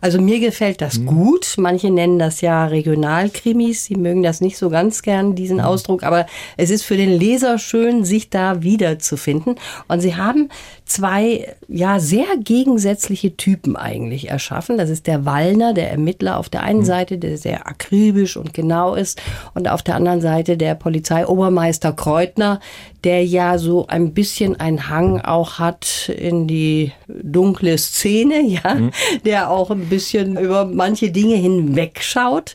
Also 0.00 0.20
mir 0.20 0.38
gefällt 0.40 0.80
das 0.80 0.98
mhm. 0.98 1.06
gut. 1.06 1.54
Manche 1.58 1.90
nennen 1.90 2.18
das 2.18 2.40
ja 2.40 2.66
Regionalkrimis. 2.66 3.84
Sie 3.84 3.96
mögen 3.96 4.22
das 4.22 4.40
nicht 4.40 4.56
so 4.56 4.70
ganz 4.70 5.02
gern, 5.02 5.34
diesen 5.34 5.56
mhm. 5.56 5.64
Ausdruck. 5.64 6.02
Aber 6.02 6.26
es 6.56 6.70
ist 6.70 6.84
für 6.84 6.96
den 6.96 7.10
Leser 7.10 7.58
schön, 7.58 8.04
sich 8.04 8.30
da 8.30 8.62
wiederzufinden. 8.62 9.56
Und 9.88 10.00
Sie 10.00 10.16
haben 10.16 10.50
zwei, 10.84 11.54
ja, 11.68 12.00
sehr 12.00 12.26
gegensätzliche 12.38 13.36
Typen 13.36 13.76
eigentlich 13.76 14.28
erschaffen. 14.28 14.76
Das 14.76 14.90
ist 14.90 15.06
der 15.06 15.24
Wallner, 15.24 15.72
der 15.72 15.90
Ermittler 15.90 16.36
auf 16.36 16.48
der 16.48 16.62
einen 16.62 16.80
mhm. 16.80 16.84
Seite, 16.84 17.18
der 17.18 17.38
sehr 17.38 17.66
akribisch 17.66 18.36
und 18.36 18.54
genau 18.54 18.94
ist. 18.94 19.20
Und 19.54 19.68
auf 19.68 19.82
der 19.82 19.94
anderen 19.94 20.20
Seite 20.20 20.56
der 20.56 20.74
Polizeiobermeister 20.74 21.92
Kreutner, 21.92 22.60
der 23.04 23.24
ja 23.24 23.58
so 23.58 23.86
ein 23.86 24.12
bisschen 24.14 24.58
einen 24.58 24.88
Hang 24.88 25.20
auch 25.20 25.58
hat 25.58 26.10
in 26.16 26.46
die 26.46 26.92
dunkle 27.08 27.78
Szene, 27.78 28.42
ja, 28.46 28.74
mhm. 28.74 28.90
der 29.24 29.50
auch 29.50 29.70
ein 29.70 29.88
bisschen 29.88 30.38
über 30.38 30.64
manche 30.64 31.10
Dinge 31.10 31.36
hinwegschaut. 31.36 32.54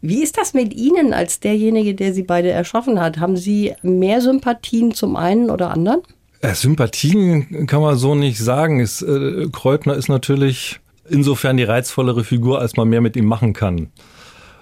Wie 0.00 0.22
ist 0.22 0.38
das 0.38 0.54
mit 0.54 0.74
Ihnen 0.74 1.12
als 1.12 1.40
derjenige, 1.40 1.94
der 1.94 2.14
Sie 2.14 2.22
beide 2.22 2.50
erschaffen 2.50 3.00
hat? 3.00 3.18
Haben 3.18 3.36
Sie 3.36 3.74
mehr 3.82 4.20
Sympathien 4.20 4.94
zum 4.94 5.16
einen 5.16 5.50
oder 5.50 5.70
anderen? 5.70 6.02
Ja, 6.42 6.54
Sympathien 6.54 7.66
kann 7.66 7.80
man 7.80 7.96
so 7.96 8.14
nicht 8.14 8.38
sagen. 8.38 8.78
Es, 8.78 9.02
äh, 9.02 9.48
Kreutner 9.50 9.94
ist 9.94 10.08
natürlich 10.08 10.78
insofern 11.08 11.56
die 11.56 11.64
reizvollere 11.64 12.22
Figur, 12.22 12.60
als 12.60 12.76
man 12.76 12.88
mehr 12.88 13.00
mit 13.00 13.16
ihm 13.16 13.24
machen 13.24 13.54
kann. 13.54 13.90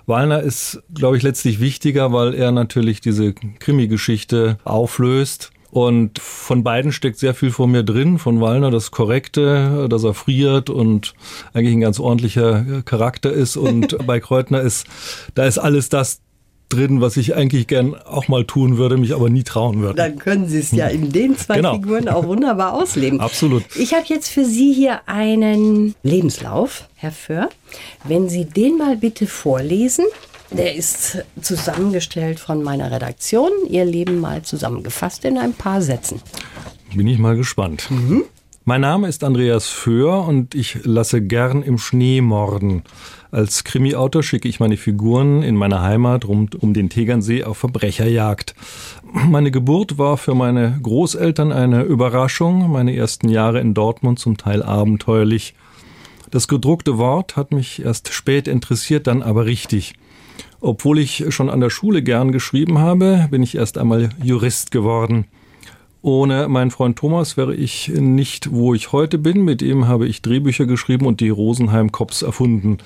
Wallner 0.07 0.41
ist, 0.41 0.83
glaube 0.95 1.17
ich, 1.17 1.23
letztlich 1.23 1.61
wichtiger, 1.61 2.13
weil 2.13 2.35
er 2.35 2.53
natürlich 2.53 3.01
diese 3.01 3.35
Krimi-Geschichte 3.35 4.59
auflöst. 4.65 5.51
Und 5.71 6.21
von 6.21 6.63
beiden 6.63 6.93
steckt 6.93 7.19
sehr 7.19 7.35
viel 7.35 7.51
vor 7.51 7.67
mir 7.67 7.83
drin. 7.83 8.19
Von 8.19 8.41
Wallner 8.41 8.71
das 8.71 8.93
Korrekte, 8.93 9.89
dass 9.91 10.05
er 10.05 10.15
friert 10.15 10.71
und 10.71 11.15
eigentlich 11.53 11.75
ein 11.75 11.81
ganz 11.81 12.01
ordentlicher 12.01 12.83
Charakter 12.85 13.33
ist. 13.33 13.57
Und 13.57 13.99
bei 14.07 14.21
Kreutner 14.21 14.61
ist, 14.61 14.87
da 15.35 15.45
ist 15.45 15.59
alles 15.59 15.89
das 15.89 16.23
drin, 16.69 17.01
was 17.01 17.17
ich 17.17 17.35
eigentlich 17.35 17.67
gern 17.67 17.95
auch 17.95 18.29
mal 18.29 18.45
tun 18.45 18.77
würde, 18.77 18.97
mich 18.97 19.15
aber 19.15 19.31
nie 19.31 19.45
trauen 19.45 19.81
würde. 19.81 19.97
Dann 19.97 20.19
können 20.19 20.49
Sie 20.49 20.59
es 20.59 20.73
ja 20.73 20.89
in 20.89 21.13
den 21.13 21.37
zwei 21.37 21.57
genau. 21.57 21.75
Figuren 21.75 22.09
auch 22.09 22.27
wunderbar 22.27 22.75
ausleben. 22.75 23.21
Absolut. 23.27 23.65
Ich 23.77 23.95
habe 23.95 24.05
jetzt 24.07 24.29
für 24.29 24.45
Sie 24.45 24.73
hier 24.73 25.01
einen 25.07 25.95
Lebenslauf, 26.03 26.89
Herr 26.95 27.13
Föhr. 27.13 27.49
Wenn 28.05 28.29
Sie 28.29 28.45
den 28.45 28.79
mal 28.79 28.97
bitte 28.97 29.27
vorlesen. 29.27 30.05
Der 30.53 30.77
ist 30.77 31.25
zusammengestellt 31.43 32.39
von 32.39 32.63
meiner 32.63 32.93
Redaktion. 32.93 33.51
Ihr 33.69 33.85
Leben 33.85 34.21
mal 34.21 34.43
zusammengefasst 34.43 35.25
in 35.25 35.39
ein 35.39 35.53
paar 35.53 35.83
Sätzen. 35.83 36.23
Bin 36.95 37.09
ich 37.09 37.19
mal 37.19 37.37
gespannt. 37.37 37.91
Mhm. 37.91 38.23
Mein 38.69 38.81
Name 38.81 39.07
ist 39.07 39.23
Andreas 39.23 39.69
Föhr 39.69 40.27
und 40.27 40.57
ich 40.57 40.85
lasse 40.85 41.23
gern 41.23 41.63
im 41.63 41.79
Schnee 41.79 42.21
morden. 42.21 42.83
Als 43.37 43.65
Krimi-Autor 43.65 44.23
schicke 44.23 44.49
ich 44.49 44.61
meine 44.61 44.79
Figuren 44.79 45.43
in 45.43 45.57
meine 45.57 45.83
Heimat 45.83 46.27
rund 46.27 46.55
um 46.55 46.73
den 46.73 46.89
Tegernsee 46.89 47.45
auf 47.45 47.59
Verbrecherjagd. 47.59 48.55
Meine 49.13 49.51
Geburt 49.51 49.99
war 49.99 50.17
für 50.17 50.35
meine 50.35 50.81
Großeltern 50.83 51.53
eine 51.53 51.83
Überraschung, 51.83 52.71
meine 52.73 52.97
ersten 52.97 53.29
Jahre 53.29 53.61
in 53.61 53.75
Dortmund 53.75 54.19
zum 54.19 54.39
Teil 54.39 54.63
abenteuerlich. 54.63 55.55
Das 56.31 56.49
gedruckte 56.49 56.97
Wort 56.97 57.37
hat 57.37 57.53
mich 57.53 57.85
erst 57.85 58.11
spät 58.11 58.49
interessiert, 58.49 59.07
dann 59.07 59.23
aber 59.23 59.45
richtig. 59.45 59.93
Obwohl 60.63 60.99
ich 60.99 61.27
schon 61.29 61.51
an 61.51 61.61
der 61.61 61.69
Schule 61.69 62.03
gern 62.03 62.33
geschrieben 62.33 62.79
habe, 62.79 63.29
bin 63.31 63.43
ich 63.43 63.55
erst 63.55 63.77
einmal 63.77 64.09
Jurist 64.23 64.71
geworden. 64.71 65.27
Ohne 66.01 66.49
meinen 66.49 66.71
Freund 66.71 66.97
Thomas 66.97 67.37
wäre 67.37 67.55
ich 67.55 67.89
nicht, 67.89 68.51
wo 68.51 68.73
ich 68.73 68.93
heute 68.93 69.19
bin. 69.19 69.45
Mit 69.45 69.61
ihm 69.61 69.89
habe 69.89 70.07
ich 70.07 70.23
Drehbücher 70.23 70.65
geschrieben 70.65 71.05
und 71.05 71.21
die 71.21 71.29
Rosenheim 71.29 71.93
Cops 71.93 72.23
erfunden. 72.23 72.79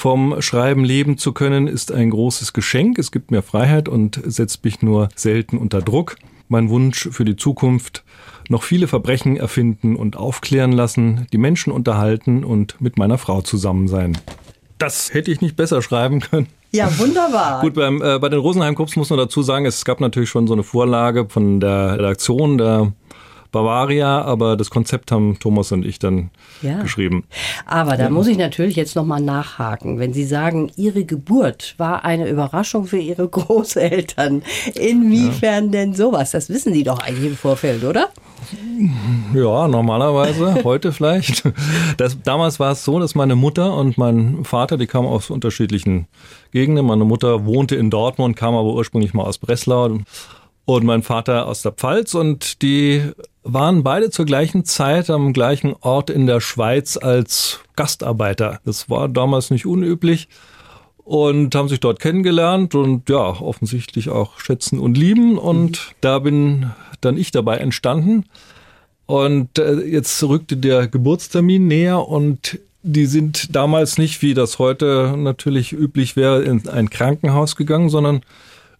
Vom 0.00 0.40
Schreiben 0.40 0.82
leben 0.82 1.18
zu 1.18 1.34
können 1.34 1.66
ist 1.66 1.92
ein 1.92 2.08
großes 2.08 2.54
Geschenk. 2.54 2.98
Es 2.98 3.12
gibt 3.12 3.30
mir 3.30 3.42
Freiheit 3.42 3.86
und 3.86 4.18
setzt 4.24 4.64
mich 4.64 4.80
nur 4.80 5.10
selten 5.14 5.58
unter 5.58 5.82
Druck. 5.82 6.16
Mein 6.48 6.70
Wunsch 6.70 7.10
für 7.12 7.26
die 7.26 7.36
Zukunft, 7.36 8.02
noch 8.48 8.62
viele 8.62 8.88
Verbrechen 8.88 9.36
erfinden 9.36 9.96
und 9.96 10.16
aufklären 10.16 10.72
lassen, 10.72 11.26
die 11.34 11.36
Menschen 11.36 11.70
unterhalten 11.70 12.44
und 12.44 12.80
mit 12.80 12.96
meiner 12.96 13.18
Frau 13.18 13.42
zusammen 13.42 13.88
sein. 13.88 14.16
Das 14.78 15.12
hätte 15.12 15.30
ich 15.30 15.42
nicht 15.42 15.56
besser 15.56 15.82
schreiben 15.82 16.20
können. 16.20 16.46
Ja, 16.72 16.98
wunderbar. 16.98 17.60
Gut, 17.60 17.74
beim, 17.74 18.00
äh, 18.00 18.18
bei 18.18 18.30
den 18.30 18.38
Rosenheim 18.38 18.76
Cups 18.76 18.96
muss 18.96 19.10
man 19.10 19.18
dazu 19.18 19.42
sagen, 19.42 19.66
es 19.66 19.84
gab 19.84 20.00
natürlich 20.00 20.30
schon 20.30 20.46
so 20.46 20.54
eine 20.54 20.62
Vorlage 20.62 21.28
von 21.28 21.60
der 21.60 21.98
Redaktion 21.98 22.56
der 22.56 22.94
Bavaria, 23.50 24.22
aber 24.22 24.56
das 24.56 24.70
Konzept 24.70 25.12
haben 25.12 25.38
Thomas 25.38 25.72
und 25.72 25.84
ich 25.84 25.98
dann 25.98 26.30
ja. 26.62 26.82
geschrieben. 26.82 27.24
Aber 27.66 27.96
da 27.96 28.10
muss 28.10 28.26
ich 28.26 28.38
natürlich 28.38 28.76
jetzt 28.76 28.96
nochmal 28.96 29.20
nachhaken. 29.20 29.98
Wenn 29.98 30.12
Sie 30.12 30.24
sagen, 30.24 30.70
Ihre 30.76 31.04
Geburt 31.04 31.74
war 31.78 32.04
eine 32.04 32.28
Überraschung 32.28 32.86
für 32.86 32.98
Ihre 32.98 33.28
Großeltern, 33.30 34.42
inwiefern 34.74 35.66
ja. 35.66 35.70
denn 35.70 35.94
sowas? 35.94 36.30
Das 36.30 36.48
wissen 36.48 36.72
Sie 36.72 36.84
doch 36.84 37.00
eigentlich 37.00 37.30
im 37.30 37.36
Vorfeld, 37.36 37.84
oder? 37.84 38.08
Ja, 39.34 39.68
normalerweise, 39.68 40.60
heute 40.64 40.92
vielleicht. 40.92 41.44
Das, 41.96 42.20
damals 42.22 42.58
war 42.58 42.72
es 42.72 42.84
so, 42.84 42.98
dass 42.98 43.14
meine 43.14 43.36
Mutter 43.36 43.76
und 43.76 43.98
mein 43.98 44.44
Vater, 44.44 44.76
die 44.76 44.86
kamen 44.86 45.06
aus 45.06 45.30
unterschiedlichen 45.30 46.06
Gegenden. 46.50 46.86
Meine 46.86 47.04
Mutter 47.04 47.44
wohnte 47.44 47.76
in 47.76 47.90
Dortmund, 47.90 48.36
kam 48.36 48.54
aber 48.54 48.72
ursprünglich 48.72 49.14
mal 49.14 49.24
aus 49.24 49.38
Breslau 49.38 49.98
und 50.64 50.84
mein 50.84 51.02
Vater 51.02 51.46
aus 51.46 51.62
der 51.62 51.72
Pfalz 51.72 52.14
und 52.14 52.62
die 52.62 53.02
waren 53.42 53.82
beide 53.82 54.10
zur 54.10 54.26
gleichen 54.26 54.64
Zeit 54.64 55.10
am 55.10 55.32
gleichen 55.32 55.74
Ort 55.80 56.10
in 56.10 56.26
der 56.26 56.40
Schweiz 56.40 56.96
als 56.96 57.60
Gastarbeiter. 57.76 58.60
Das 58.64 58.90
war 58.90 59.08
damals 59.08 59.50
nicht 59.50 59.66
unüblich 59.66 60.28
und 60.98 61.54
haben 61.54 61.68
sich 61.68 61.80
dort 61.80 62.00
kennengelernt 62.00 62.74
und 62.74 63.08
ja, 63.08 63.40
offensichtlich 63.40 64.10
auch 64.10 64.38
schätzen 64.38 64.78
und 64.78 64.96
lieben 64.96 65.38
und 65.38 65.70
mhm. 65.70 65.94
da 66.00 66.18
bin 66.18 66.70
dann 67.00 67.16
ich 67.16 67.30
dabei 67.30 67.56
entstanden. 67.58 68.24
Und 69.06 69.58
äh, 69.58 69.80
jetzt 69.80 70.22
rückte 70.22 70.56
der 70.56 70.86
Geburtstermin 70.86 71.66
näher 71.66 72.06
und 72.06 72.60
die 72.82 73.06
sind 73.06 73.56
damals 73.56 73.98
nicht, 73.98 74.22
wie 74.22 74.34
das 74.34 74.58
heute 74.58 75.14
natürlich 75.16 75.72
üblich 75.72 76.14
wäre, 76.14 76.42
in 76.42 76.68
ein 76.68 76.90
Krankenhaus 76.90 77.56
gegangen, 77.56 77.88
sondern 77.88 78.20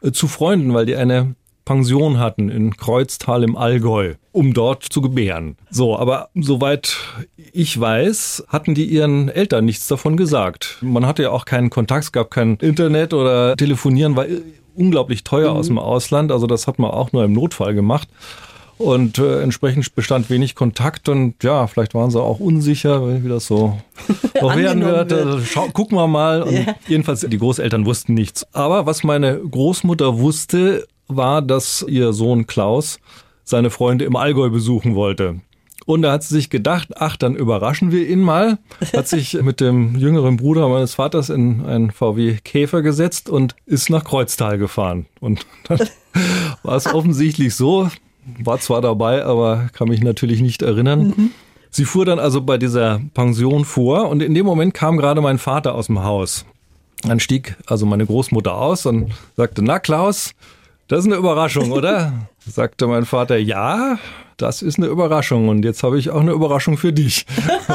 äh, 0.03 0.13
zu 0.13 0.29
Freunden, 0.29 0.73
weil 0.73 0.87
die 0.87 0.97
eine 0.97 1.35
Pension 1.65 2.19
hatten 2.19 2.49
in 2.49 2.77
Kreuztal 2.77 3.43
im 3.43 3.57
Allgäu, 3.57 4.15
um 4.33 4.55
dort 4.55 4.85
zu 4.85 5.01
gebären. 5.01 5.57
So, 5.71 5.99
aber 5.99 6.29
soweit 6.35 6.97
ich 7.53 7.79
weiß, 7.79 8.45
hatten 8.49 8.75
die 8.75 8.85
ihren 8.85 9.29
Eltern 9.29 9.65
nichts 9.65 9.89
davon 9.89 10.17
gesagt. 10.17 10.79
Man 10.81 11.07
hatte 11.07 11.23
ja 11.25 11.31
auch 11.31 11.45
keinen 11.45 11.71
Kontakt, 11.71 12.05
es 12.05 12.13
gab 12.13 12.31
kein 12.31 12.57
Internet 12.57 13.13
oder 13.13 13.57
Telefonieren 13.57 14.17
war 14.17 14.27
unglaublich 14.75 15.25
teuer 15.25 15.53
mhm. 15.53 15.57
aus 15.59 15.67
dem 15.67 15.79
Ausland, 15.79 16.33
also 16.33 16.47
das 16.47 16.67
hat 16.67 16.79
man 16.79 16.91
auch 16.91 17.13
nur 17.13 17.25
im 17.25 17.33
Notfall 17.33 17.75
gemacht. 17.75 18.09
Und 18.79 19.19
äh, 19.19 19.43
entsprechend 19.43 19.95
bestand 19.95 20.31
wenig 20.31 20.55
Kontakt 20.55 21.11
und 21.11 21.45
ja, 21.45 21.67
vielleicht 21.67 21.93
waren 21.93 22.11
sie 22.11 22.19
auch 22.19 22.41
unsicher, 22.41 23.23
wie 23.23 23.29
das 23.29 23.47
so 23.47 23.79
noch 24.41 24.57
werden 24.57 24.83
wird. 24.83 25.13
Also, 25.13 25.41
schau, 25.43 25.69
gucken 25.69 25.99
wir 25.99 26.07
mal. 26.07 26.43
Und 26.43 26.55
ja. 26.55 26.75
Jedenfalls, 26.89 27.21
die 27.21 27.37
Großeltern 27.37 27.85
wussten 27.85 28.15
nichts. 28.15 28.47
Aber 28.55 28.87
was 28.87 29.05
meine 29.05 29.37
Großmutter 29.37 30.19
wusste, 30.19 30.87
war, 31.09 31.43
dass 31.43 31.85
ihr 31.87 32.15
Sohn 32.15 32.47
Klaus 32.47 33.01
seine 33.51 33.71
Freunde 33.71 34.05
im 34.05 34.17
Allgäu 34.17 34.49
besuchen 34.49 34.95
wollte. 34.95 35.41
Und 35.87 36.03
da 36.03 36.13
hat 36.13 36.23
sie 36.23 36.35
sich 36.35 36.51
gedacht, 36.51 36.91
ach, 36.97 37.17
dann 37.17 37.35
überraschen 37.35 37.91
wir 37.91 38.09
ihn 38.09 38.21
mal. 38.21 38.59
Hat 38.95 39.09
sich 39.09 39.35
mit 39.43 39.61
dem 39.61 39.97
jüngeren 39.97 40.37
Bruder 40.37 40.69
meines 40.69 40.95
Vaters 40.95 41.31
in 41.31 41.65
einen 41.65 41.91
VW 41.91 42.39
Käfer 42.45 42.83
gesetzt 42.83 43.29
und 43.29 43.57
ist 43.67 43.91
nach 43.91 44.05
Kreuztal 44.05 44.59
gefahren. 44.59 45.07
Und 45.21 45.47
dann 45.65 45.81
war 46.63 46.77
es 46.77 46.87
offensichtlich 46.87 47.55
so, 47.55 47.91
war 48.39 48.61
zwar 48.61 48.81
dabei, 48.81 49.25
aber 49.25 49.69
kann 49.73 49.89
mich 49.89 50.03
natürlich 50.03 50.41
nicht 50.41 50.63
erinnern. 50.63 51.15
Mhm. 51.17 51.31
Sie 51.71 51.85
fuhr 51.85 52.05
dann 52.05 52.19
also 52.19 52.41
bei 52.41 52.59
dieser 52.59 53.01
Pension 53.15 53.65
vor 53.65 54.09
und 54.09 54.23
in 54.23 54.35
dem 54.35 54.45
Moment 54.45 54.75
kam 54.75 54.97
gerade 54.97 55.21
mein 55.21 55.39
Vater 55.39 55.75
aus 55.75 55.87
dem 55.87 56.03
Haus. 56.03 56.45
Dann 57.03 57.21
stieg 57.21 57.57
also 57.67 57.87
meine 57.87 58.05
Großmutter 58.05 58.55
aus 58.55 58.87
und 58.87 59.13
sagte, 59.37 59.63
na 59.63 59.79
Klaus, 59.79 60.35
das 60.91 61.01
ist 61.01 61.07
eine 61.07 61.17
Überraschung, 61.17 61.71
oder? 61.71 62.13
sagte 62.45 62.89
mein 62.89 63.05
Vater, 63.05 63.37
ja, 63.37 63.97
das 64.39 64.61
ist 64.61 64.79
eine 64.79 64.89
Überraschung 64.89 65.49
und 65.49 65.65
jetzt 65.65 65.85
habe 65.85 66.01
ich 66.01 66.11
auch 66.11 66.21
eine 66.21 66.33
Überraschung 66.33 66.79
für 66.79 66.93
dich. 66.93 67.27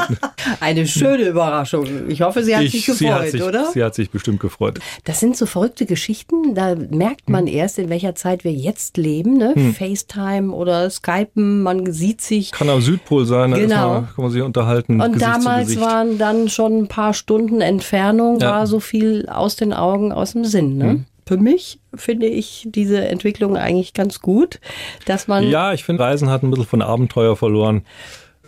eine 0.60 0.86
schöne 0.86 1.28
Überraschung. 1.28 1.86
Ich 2.08 2.20
hoffe, 2.20 2.44
sie 2.44 2.54
hat 2.54 2.64
ich, 2.64 2.72
sich 2.72 2.84
gefreut, 2.84 2.98
sie 2.98 3.12
hat 3.12 3.28
sich, 3.28 3.42
oder? 3.42 3.70
Sie 3.72 3.82
hat 3.82 3.94
sich 3.94 4.10
bestimmt 4.10 4.40
gefreut. 4.40 4.80
Das 5.04 5.20
sind 5.20 5.34
so 5.34 5.46
verrückte 5.46 5.86
Geschichten, 5.86 6.54
da 6.54 6.74
merkt 6.74 7.30
man 7.30 7.46
hm. 7.46 7.54
erst, 7.54 7.78
in 7.78 7.88
welcher 7.88 8.14
Zeit 8.14 8.44
wir 8.44 8.52
jetzt 8.52 8.98
leben. 8.98 9.38
Ne? 9.38 9.54
Hm. 9.54 9.74
FaceTime 9.74 10.52
oder 10.52 10.90
Skypen, 10.90 11.62
man 11.62 11.90
sieht 11.90 12.20
sich. 12.20 12.52
Kann 12.52 12.68
am 12.68 12.82
Südpol 12.82 13.24
sein, 13.24 13.52
da 13.52 13.56
genau. 13.56 13.88
man, 13.94 14.08
kann 14.14 14.24
man 14.24 14.30
sich 14.30 14.42
unterhalten. 14.42 15.00
Und 15.00 15.14
Gesicht 15.14 15.26
damals 15.26 15.80
waren 15.80 16.18
dann 16.18 16.50
schon 16.50 16.82
ein 16.82 16.88
paar 16.88 17.14
Stunden 17.14 17.62
Entfernung, 17.62 18.40
ja. 18.40 18.50
war 18.50 18.66
so 18.66 18.78
viel 18.78 19.26
aus 19.30 19.56
den 19.56 19.72
Augen, 19.72 20.12
aus 20.12 20.32
dem 20.32 20.44
Sinn. 20.44 20.76
Ne? 20.76 20.84
Hm 20.84 21.04
für 21.26 21.36
mich 21.36 21.80
finde 21.94 22.26
ich 22.26 22.68
diese 22.70 23.06
Entwicklung 23.08 23.56
eigentlich 23.56 23.94
ganz 23.94 24.20
gut, 24.20 24.60
dass 25.06 25.26
man. 25.26 25.48
Ja, 25.48 25.72
ich 25.72 25.84
finde, 25.84 26.04
Reisen 26.04 26.30
hat 26.30 26.42
ein 26.42 26.50
bisschen 26.50 26.66
von 26.66 26.82
Abenteuer 26.82 27.36
verloren. 27.36 27.82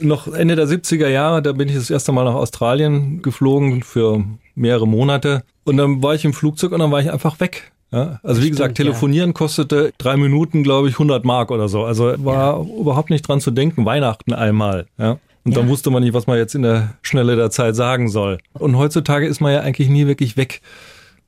Noch 0.00 0.32
Ende 0.32 0.54
der 0.54 0.66
70er 0.66 1.08
Jahre, 1.08 1.42
da 1.42 1.52
bin 1.52 1.68
ich 1.68 1.75
das 1.75 1.90
erste 1.90 2.12
Mal 2.12 2.25
nach 2.25 2.35
Australien 2.35 3.20
geflogen 3.20 3.82
für 3.82 4.25
mehrere 4.54 4.87
Monate. 4.87 5.42
Und 5.64 5.76
dann 5.76 6.02
war 6.02 6.14
ich 6.14 6.25
im 6.25 6.32
Flugzeug 6.32 6.70
und 6.70 6.78
dann 6.78 6.92
war 6.92 7.00
ich 7.00 7.11
einfach 7.11 7.40
weg. 7.40 7.73
Ja, 7.90 8.20
also 8.23 8.40
wie 8.40 8.44
Stimmt, 8.44 8.58
gesagt, 8.58 8.76
telefonieren 8.76 9.30
ja. 9.30 9.35
kostete 9.35 9.92
drei 9.99 10.16
Minuten, 10.16 10.62
glaube 10.62 10.88
ich, 10.88 10.94
100 10.94 11.25
Mark 11.25 11.50
oder 11.50 11.68
so. 11.68 11.85
Also 11.85 12.14
war 12.25 12.58
ja. 12.58 12.80
überhaupt 12.80 13.11
nicht 13.11 13.26
dran 13.26 13.40
zu 13.40 13.50
denken. 13.50 13.87
Weihnachten 13.87 14.35
einmal. 14.35 14.87
Ja. 14.99 15.18
Und 15.44 15.56
dann 15.56 15.68
wusste 15.68 15.90
man 15.90 16.02
nicht, 16.02 16.12
was 16.12 16.26
man 16.26 16.37
jetzt 16.37 16.54
in 16.54 16.62
der 16.62 16.94
Schnelle 17.00 17.35
der 17.35 17.50
Zeit 17.50 17.75
sagen 17.75 18.08
soll. 18.08 18.38
Und 18.52 18.76
heutzutage 18.76 19.26
ist 19.26 19.40
man 19.40 19.52
ja 19.52 19.61
eigentlich 19.61 19.88
nie 19.88 20.06
wirklich 20.06 20.37
weg. 20.37 20.61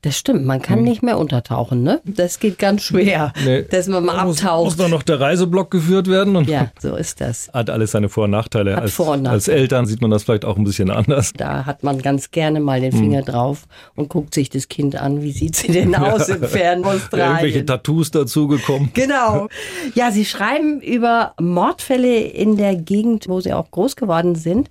Das 0.03 0.17
stimmt, 0.17 0.45
man 0.45 0.63
kann 0.63 0.79
hm. 0.79 0.83
nicht 0.85 1.03
mehr 1.03 1.19
untertauchen, 1.19 1.83
ne? 1.83 2.01
Das 2.05 2.39
geht 2.39 2.57
ganz 2.57 2.81
schwer, 2.81 3.33
nee. 3.45 3.61
dass 3.61 3.87
man 3.87 4.03
mal 4.03 4.25
muss, 4.25 4.39
abtaucht. 4.39 4.65
Muss 4.65 4.77
dann 4.77 4.89
noch 4.89 5.03
der 5.03 5.19
Reiseblock 5.19 5.69
geführt 5.69 6.07
werden? 6.07 6.35
Und 6.35 6.49
ja, 6.49 6.71
so 6.79 6.95
ist 6.95 7.21
das. 7.21 7.51
Hat 7.53 7.69
alles 7.69 7.91
seine 7.91 8.09
Vor- 8.09 8.23
und 8.23 8.31
Nachteile. 8.31 8.75
Hat 8.75 8.81
als, 8.81 8.93
Vor 8.95 9.09
und 9.09 9.21
Nachteile. 9.21 9.33
als 9.35 9.47
Eltern 9.47 9.85
sieht 9.85 10.01
man 10.01 10.09
das 10.09 10.23
vielleicht 10.23 10.43
auch 10.43 10.57
ein 10.57 10.63
bisschen 10.63 10.89
anders. 10.89 11.33
Da 11.37 11.67
hat 11.67 11.83
man 11.83 12.01
ganz 12.01 12.31
gerne 12.31 12.59
mal 12.59 12.81
den 12.81 12.91
Finger 12.91 13.19
hm. 13.19 13.25
drauf 13.25 13.65
und 13.95 14.09
guckt 14.09 14.33
sich 14.33 14.49
das 14.49 14.69
Kind 14.69 14.95
an. 14.95 15.21
Wie 15.21 15.31
sieht 15.31 15.55
sie 15.55 15.71
denn 15.71 15.93
aus 15.95 16.29
im 16.29 16.41
fernen 16.43 16.83
Australien? 16.83 17.29
Irgendwelche 17.37 17.65
Tattoos 17.65 18.09
dazugekommen. 18.11 18.91
Genau. 19.01 19.47
Ja, 19.95 20.11
Sie 20.11 20.25
schreiben 20.25 20.79
über 20.79 21.33
Mordfälle 21.39 22.19
in 22.21 22.57
der 22.57 22.75
Gegend, 22.75 23.27
wo 23.27 23.39
Sie 23.39 23.53
auch 23.53 23.71
groß 23.71 23.95
geworden 23.95 24.35
sind. 24.35 24.69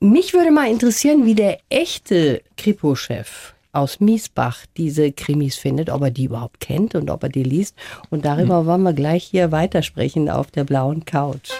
Mich 0.00 0.32
würde 0.32 0.50
mal 0.50 0.70
interessieren, 0.70 1.26
wie 1.26 1.34
der 1.34 1.58
echte 1.68 2.42
Kripo-Chef 2.56 3.54
aus 3.72 4.00
Miesbach 4.00 4.66
diese 4.76 5.12
Krimis 5.12 5.56
findet, 5.56 5.90
ob 5.90 6.02
er 6.02 6.10
die 6.10 6.24
überhaupt 6.24 6.60
kennt 6.60 6.94
und 6.94 7.10
ob 7.10 7.22
er 7.22 7.28
die 7.28 7.42
liest. 7.42 7.76
Und 8.10 8.24
darüber 8.24 8.60
hm. 8.60 8.66
wollen 8.66 8.82
wir 8.82 8.92
gleich 8.92 9.24
hier 9.24 9.52
weitersprechen 9.52 10.28
auf 10.28 10.50
der 10.50 10.64
blauen 10.64 11.04
Couch. 11.04 11.50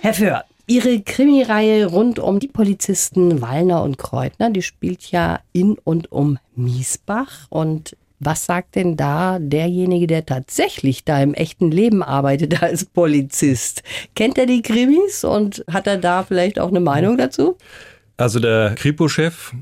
Herr 0.00 0.14
Föhr, 0.14 0.44
Ihre 0.70 1.00
Krimireihe 1.00 1.86
rund 1.86 2.18
um 2.18 2.40
die 2.40 2.48
Polizisten 2.48 3.40
Wallner 3.40 3.82
und 3.82 3.96
Kreutner, 3.96 4.50
die 4.50 4.60
spielt 4.60 5.10
ja 5.10 5.40
in 5.52 5.78
und 5.82 6.12
um 6.12 6.38
Miesbach. 6.56 7.46
Und 7.48 7.96
was 8.20 8.44
sagt 8.44 8.76
denn 8.76 8.96
da 8.96 9.38
derjenige, 9.38 10.06
der 10.06 10.26
tatsächlich 10.26 11.04
da 11.04 11.22
im 11.22 11.32
echten 11.32 11.70
Leben 11.70 12.02
arbeitet 12.02 12.62
als 12.62 12.84
Polizist? 12.84 13.82
Kennt 14.14 14.36
er 14.36 14.44
die 14.44 14.60
Krimis 14.60 15.24
und 15.24 15.64
hat 15.72 15.86
er 15.86 15.96
da 15.96 16.22
vielleicht 16.22 16.58
auch 16.58 16.68
eine 16.68 16.80
Meinung 16.80 17.16
dazu? 17.16 17.56
Also 18.18 18.40
der 18.40 18.74
Kripo-Chef 18.74 19.52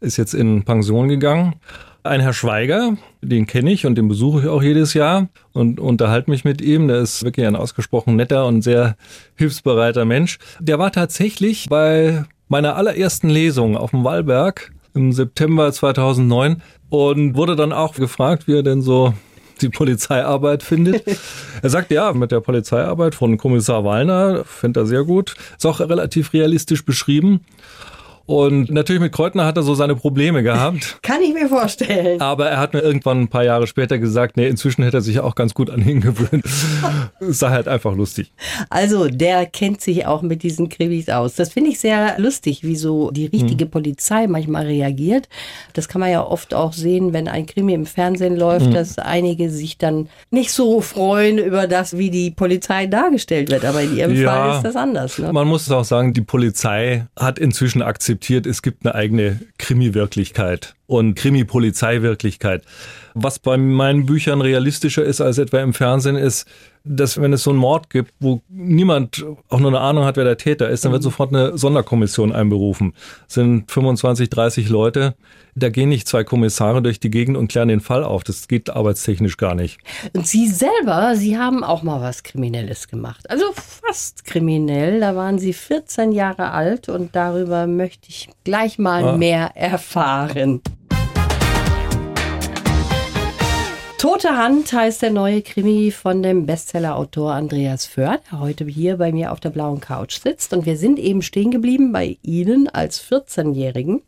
ist 0.00 0.16
jetzt 0.16 0.32
in 0.32 0.64
Pension 0.64 1.08
gegangen. 1.08 1.56
Ein 2.02 2.22
Herr 2.22 2.32
Schweiger, 2.32 2.96
den 3.20 3.46
kenne 3.46 3.70
ich 3.70 3.84
und 3.84 3.96
den 3.96 4.08
besuche 4.08 4.40
ich 4.40 4.48
auch 4.48 4.62
jedes 4.62 4.94
Jahr 4.94 5.28
und 5.52 5.78
unterhalte 5.78 6.30
mich 6.30 6.42
mit 6.42 6.62
ihm. 6.62 6.88
Der 6.88 7.00
ist 7.00 7.22
wirklich 7.24 7.46
ein 7.46 7.56
ausgesprochen 7.56 8.16
netter 8.16 8.46
und 8.46 8.62
sehr 8.62 8.96
hilfsbereiter 9.34 10.06
Mensch. 10.06 10.38
Der 10.60 10.78
war 10.78 10.92
tatsächlich 10.92 11.68
bei 11.68 12.24
meiner 12.48 12.76
allerersten 12.76 13.28
Lesung 13.28 13.76
auf 13.76 13.90
dem 13.90 14.02
Wallberg 14.02 14.72
im 14.94 15.12
September 15.12 15.70
2009 15.70 16.62
und 16.88 17.36
wurde 17.36 17.54
dann 17.54 17.74
auch 17.74 17.94
gefragt, 17.94 18.48
wie 18.48 18.54
er 18.54 18.62
denn 18.62 18.80
so 18.80 19.12
die 19.62 19.68
Polizeiarbeit 19.68 20.62
findet. 20.62 21.04
er 21.62 21.70
sagt, 21.70 21.90
ja, 21.90 22.12
mit 22.12 22.32
der 22.32 22.40
Polizeiarbeit 22.40 23.14
von 23.14 23.36
Kommissar 23.36 23.84
Wallner 23.84 24.44
findet 24.44 24.82
er 24.82 24.86
sehr 24.86 25.04
gut. 25.04 25.34
Ist 25.56 25.66
auch 25.66 25.80
relativ 25.80 26.32
realistisch 26.32 26.84
beschrieben. 26.84 27.40
Und 28.30 28.70
natürlich 28.70 29.02
mit 29.02 29.10
Kreutner 29.10 29.44
hat 29.44 29.56
er 29.56 29.64
so 29.64 29.74
seine 29.74 29.96
Probleme 29.96 30.44
gehabt. 30.44 30.98
Kann 31.02 31.20
ich 31.20 31.34
mir 31.34 31.48
vorstellen. 31.48 32.20
Aber 32.20 32.46
er 32.48 32.58
hat 32.58 32.74
mir 32.74 32.78
irgendwann 32.78 33.22
ein 33.22 33.28
paar 33.28 33.42
Jahre 33.42 33.66
später 33.66 33.98
gesagt, 33.98 34.36
nee, 34.36 34.46
inzwischen 34.46 34.84
hätte 34.84 34.98
er 34.98 35.00
sich 35.00 35.18
auch 35.18 35.34
ganz 35.34 35.52
gut 35.52 35.68
an 35.68 35.84
ihn 35.84 36.00
gewöhnt. 36.00 36.44
Es 36.44 36.70
sei 37.40 37.48
halt 37.48 37.66
einfach 37.66 37.92
lustig. 37.92 38.30
Also, 38.68 39.08
der 39.08 39.46
kennt 39.46 39.80
sich 39.80 40.06
auch 40.06 40.22
mit 40.22 40.44
diesen 40.44 40.68
Krimis 40.68 41.08
aus. 41.08 41.34
Das 41.34 41.52
finde 41.54 41.70
ich 41.70 41.80
sehr 41.80 42.20
lustig, 42.20 42.62
wie 42.62 42.76
so 42.76 43.10
die 43.10 43.26
richtige 43.26 43.64
hm. 43.64 43.70
Polizei 43.72 44.28
manchmal 44.28 44.66
reagiert. 44.66 45.28
Das 45.72 45.88
kann 45.88 46.00
man 46.00 46.12
ja 46.12 46.24
oft 46.24 46.54
auch 46.54 46.72
sehen, 46.72 47.12
wenn 47.12 47.26
ein 47.26 47.46
Krimi 47.46 47.74
im 47.74 47.84
Fernsehen 47.84 48.36
läuft, 48.36 48.66
hm. 48.66 48.74
dass 48.74 49.00
einige 49.00 49.50
sich 49.50 49.76
dann 49.76 50.08
nicht 50.30 50.52
so 50.52 50.80
freuen 50.80 51.38
über 51.38 51.66
das, 51.66 51.98
wie 51.98 52.10
die 52.10 52.30
Polizei 52.30 52.86
dargestellt 52.86 53.50
wird. 53.50 53.64
Aber 53.64 53.82
in 53.82 53.96
ihrem 53.96 54.14
ja, 54.14 54.30
Fall 54.30 54.56
ist 54.58 54.62
das 54.62 54.76
anders. 54.76 55.18
Ne? 55.18 55.32
Man 55.32 55.48
muss 55.48 55.68
auch 55.68 55.82
sagen, 55.82 56.12
die 56.12 56.20
Polizei 56.20 57.06
hat 57.18 57.40
inzwischen 57.40 57.82
akzeptiert, 57.82 58.19
akzeptiert, 58.20 58.46
es 58.46 58.60
gibt 58.60 58.84
eine 58.84 58.94
eigene 58.94 59.40
Krimi-Wirklichkeit 59.56 60.74
und 60.86 61.14
Krimi-Polizei-Wirklichkeit. 61.14 62.64
Was 63.14 63.38
bei 63.38 63.56
meinen 63.56 64.06
Büchern 64.06 64.40
realistischer 64.40 65.04
ist 65.04 65.20
als 65.20 65.38
etwa 65.38 65.60
im 65.60 65.74
Fernsehen, 65.74 66.16
ist, 66.16 66.46
dass 66.84 67.20
wenn 67.20 67.32
es 67.32 67.42
so 67.42 67.50
einen 67.50 67.58
Mord 67.58 67.90
gibt, 67.90 68.12
wo 68.20 68.40
niemand 68.48 69.24
auch 69.48 69.60
nur 69.60 69.70
eine 69.70 69.80
Ahnung 69.80 70.04
hat, 70.04 70.16
wer 70.16 70.24
der 70.24 70.38
Täter 70.38 70.70
ist, 70.70 70.84
dann 70.84 70.92
wird 70.92 71.02
mhm. 71.02 71.04
sofort 71.04 71.34
eine 71.34 71.58
Sonderkommission 71.58 72.32
einberufen. 72.32 72.94
Das 73.26 73.34
sind 73.34 73.70
25, 73.70 74.30
30 74.30 74.68
Leute. 74.68 75.14
Da 75.54 75.68
gehen 75.68 75.88
nicht 75.90 76.08
zwei 76.08 76.24
Kommissare 76.24 76.80
durch 76.80 77.00
die 77.00 77.10
Gegend 77.10 77.36
und 77.36 77.48
klären 77.48 77.68
den 77.68 77.80
Fall 77.80 78.02
auf. 78.02 78.24
Das 78.24 78.48
geht 78.48 78.70
arbeitstechnisch 78.70 79.36
gar 79.36 79.54
nicht. 79.54 79.78
Und 80.14 80.26
Sie 80.26 80.48
selber, 80.48 81.16
Sie 81.16 81.36
haben 81.36 81.64
auch 81.64 81.82
mal 81.82 82.00
was 82.00 82.22
Kriminelles 82.22 82.88
gemacht. 82.88 83.28
Also 83.28 83.44
fast 83.54 84.24
kriminell. 84.24 85.00
Da 85.00 85.16
waren 85.16 85.38
Sie 85.38 85.52
14 85.52 86.12
Jahre 86.12 86.52
alt 86.52 86.88
und 86.88 87.14
darüber 87.14 87.66
möchte 87.66 88.08
ich 88.08 88.30
gleich 88.44 88.78
mal 88.78 89.04
ah. 89.04 89.16
mehr 89.16 89.54
erfahren. 89.54 90.62
Tote 94.00 94.34
Hand 94.34 94.72
heißt 94.72 95.02
der 95.02 95.10
neue 95.10 95.42
Krimi 95.42 95.90
von 95.90 96.22
dem 96.22 96.46
Bestsellerautor 96.46 97.34
Andreas 97.34 97.84
Föhr, 97.84 98.18
der 98.32 98.40
heute 98.40 98.64
hier 98.64 98.96
bei 98.96 99.12
mir 99.12 99.30
auf 99.30 99.40
der 99.40 99.50
blauen 99.50 99.82
Couch 99.82 100.20
sitzt. 100.20 100.54
Und 100.54 100.64
wir 100.64 100.78
sind 100.78 100.98
eben 100.98 101.20
stehen 101.20 101.50
geblieben 101.50 101.92
bei 101.92 102.16
Ihnen 102.22 102.66
als 102.66 102.98
14-Jährigen. 103.04 104.00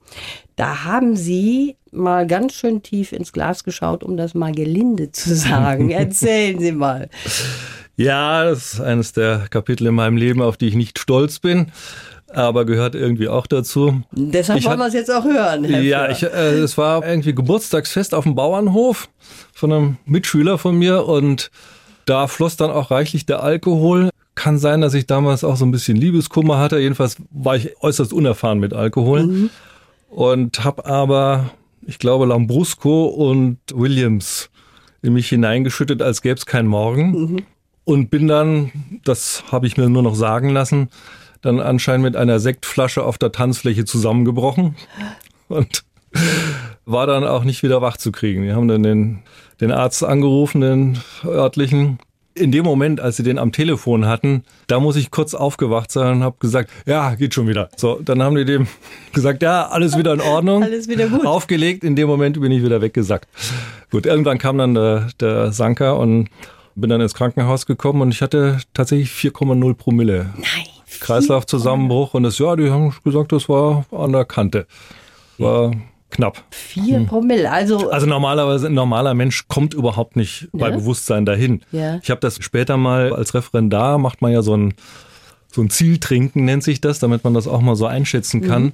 Da 0.56 0.84
haben 0.84 1.14
Sie 1.14 1.76
mal 1.90 2.26
ganz 2.26 2.54
schön 2.54 2.82
tief 2.82 3.12
ins 3.12 3.34
Glas 3.34 3.64
geschaut, 3.64 4.02
um 4.02 4.16
das 4.16 4.32
mal 4.32 4.52
gelinde 4.52 5.12
zu 5.12 5.34
sagen. 5.36 5.90
Erzählen 5.90 6.58
Sie 6.58 6.72
mal. 6.72 7.10
Ja, 7.94 8.44
das 8.44 8.72
ist 8.72 8.80
eines 8.80 9.12
der 9.12 9.46
Kapitel 9.50 9.88
in 9.88 9.94
meinem 9.94 10.16
Leben, 10.16 10.40
auf 10.40 10.56
die 10.56 10.68
ich 10.68 10.74
nicht 10.74 10.98
stolz 10.98 11.38
bin 11.38 11.70
aber 12.34 12.64
gehört 12.64 12.94
irgendwie 12.94 13.28
auch 13.28 13.46
dazu. 13.46 14.02
Deshalb 14.12 14.58
ich 14.58 14.66
wollen 14.66 14.78
wir 14.78 14.86
es 14.86 14.94
jetzt 14.94 15.10
auch 15.10 15.24
hören. 15.24 15.64
Herr 15.64 15.80
ja, 15.80 16.10
ich, 16.10 16.22
äh, 16.22 16.58
es 16.58 16.76
war 16.78 17.06
irgendwie 17.06 17.34
Geburtstagsfest 17.34 18.14
auf 18.14 18.24
dem 18.24 18.34
Bauernhof 18.34 19.08
von 19.52 19.72
einem 19.72 19.96
Mitschüler 20.04 20.58
von 20.58 20.76
mir 20.76 21.06
und 21.06 21.50
da 22.04 22.26
floss 22.26 22.56
dann 22.56 22.70
auch 22.70 22.90
reichlich 22.90 23.26
der 23.26 23.42
Alkohol. 23.42 24.10
Kann 24.34 24.58
sein, 24.58 24.80
dass 24.80 24.94
ich 24.94 25.06
damals 25.06 25.44
auch 25.44 25.56
so 25.56 25.64
ein 25.64 25.70
bisschen 25.70 25.96
Liebeskummer 25.96 26.58
hatte. 26.58 26.78
Jedenfalls 26.78 27.16
war 27.30 27.56
ich 27.56 27.80
äußerst 27.82 28.12
unerfahren 28.12 28.58
mit 28.58 28.72
Alkohol 28.72 29.24
mhm. 29.24 29.50
und 30.08 30.64
habe 30.64 30.86
aber, 30.86 31.50
ich 31.86 31.98
glaube, 31.98 32.26
Lambrusco 32.26 33.06
und 33.06 33.58
Williams 33.72 34.50
in 35.02 35.12
mich 35.12 35.28
hineingeschüttet, 35.28 36.00
als 36.00 36.22
gäbe 36.22 36.36
es 36.36 36.46
keinen 36.46 36.68
Morgen. 36.68 37.10
Mhm. 37.10 37.42
Und 37.84 38.10
bin 38.10 38.28
dann, 38.28 38.70
das 39.04 39.42
habe 39.50 39.66
ich 39.66 39.76
mir 39.76 39.88
nur 39.88 40.04
noch 40.04 40.14
sagen 40.14 40.50
lassen, 40.50 40.88
dann 41.42 41.60
anscheinend 41.60 42.04
mit 42.04 42.16
einer 42.16 42.40
Sektflasche 42.40 43.04
auf 43.04 43.18
der 43.18 43.32
Tanzfläche 43.32 43.84
zusammengebrochen 43.84 44.76
und 45.48 45.84
war 46.84 47.06
dann 47.06 47.24
auch 47.24 47.44
nicht 47.44 47.62
wieder 47.62 47.82
wach 47.82 47.96
zu 47.96 48.12
kriegen. 48.12 48.42
Wir 48.42 48.56
haben 48.56 48.68
dann 48.68 48.82
den, 48.82 49.20
den 49.60 49.72
Arzt 49.72 50.04
angerufen, 50.04 50.60
den 50.60 50.98
örtlichen, 51.24 51.98
in 52.34 52.50
dem 52.50 52.64
Moment, 52.64 53.00
als 53.00 53.16
sie 53.16 53.22
den 53.22 53.38
am 53.38 53.52
Telefon 53.52 54.06
hatten, 54.06 54.44
da 54.66 54.80
muss 54.80 54.96
ich 54.96 55.10
kurz 55.10 55.34
aufgewacht 55.34 55.90
sein 55.90 56.16
und 56.16 56.22
habe 56.22 56.36
gesagt, 56.40 56.70
ja, 56.86 57.14
geht 57.14 57.34
schon 57.34 57.46
wieder. 57.46 57.68
So, 57.76 58.00
dann 58.02 58.22
haben 58.22 58.36
die 58.36 58.44
dem 58.44 58.66
gesagt, 59.12 59.42
ja, 59.42 59.68
alles 59.68 59.98
wieder 59.98 60.14
in 60.14 60.20
Ordnung. 60.20 60.62
alles 60.62 60.88
wieder 60.88 61.08
gut. 61.08 61.26
Aufgelegt, 61.26 61.84
in 61.84 61.96
dem 61.96 62.08
Moment 62.08 62.40
bin 62.40 62.52
ich 62.52 62.62
wieder 62.62 62.80
weggesackt. 62.80 63.28
Gut, 63.90 64.06
irgendwann 64.06 64.38
kam 64.38 64.58
dann 64.58 64.74
der, 64.74 65.08
der 65.20 65.52
Sanker 65.52 65.98
und 65.98 66.28
bin 66.74 66.88
dann 66.88 67.00
ins 67.02 67.14
Krankenhaus 67.14 67.66
gekommen 67.66 68.00
und 68.00 68.12
ich 68.12 68.22
hatte 68.22 68.58
tatsächlich 68.72 69.10
4,0 69.10 69.74
Promille. 69.74 70.30
Nein. 70.36 70.71
Kreislaufzusammenbruch 71.02 72.14
und 72.14 72.22
das, 72.22 72.38
ja, 72.38 72.56
die 72.56 72.70
haben 72.70 72.94
gesagt, 73.04 73.32
das 73.32 73.48
war 73.48 73.84
an 73.90 74.12
der 74.12 74.24
Kante. 74.24 74.66
War 75.38 75.72
knapp. 76.10 76.44
Vier 76.50 76.98
hm. 76.98 77.06
Promille, 77.06 77.50
also. 77.50 77.90
Also 77.90 78.06
normalerweise 78.06 78.68
ein 78.68 78.74
normaler 78.74 79.14
Mensch 79.14 79.48
kommt 79.48 79.74
überhaupt 79.74 80.14
nicht 80.14 80.42
ne? 80.52 80.60
bei 80.60 80.70
Bewusstsein 80.70 81.26
dahin. 81.26 81.62
Ja. 81.72 81.98
Ich 82.02 82.10
habe 82.10 82.20
das 82.20 82.42
später 82.42 82.76
mal 82.76 83.12
als 83.12 83.34
Referendar, 83.34 83.98
macht 83.98 84.22
man 84.22 84.32
ja 84.32 84.42
so 84.42 84.56
ein, 84.56 84.74
so 85.50 85.62
ein 85.62 85.70
Zieltrinken, 85.70 86.44
nennt 86.44 86.62
sich 86.62 86.80
das, 86.80 86.98
damit 86.98 87.24
man 87.24 87.34
das 87.34 87.48
auch 87.48 87.60
mal 87.60 87.76
so 87.76 87.86
einschätzen 87.86 88.42
kann. 88.42 88.62
Mhm. 88.62 88.72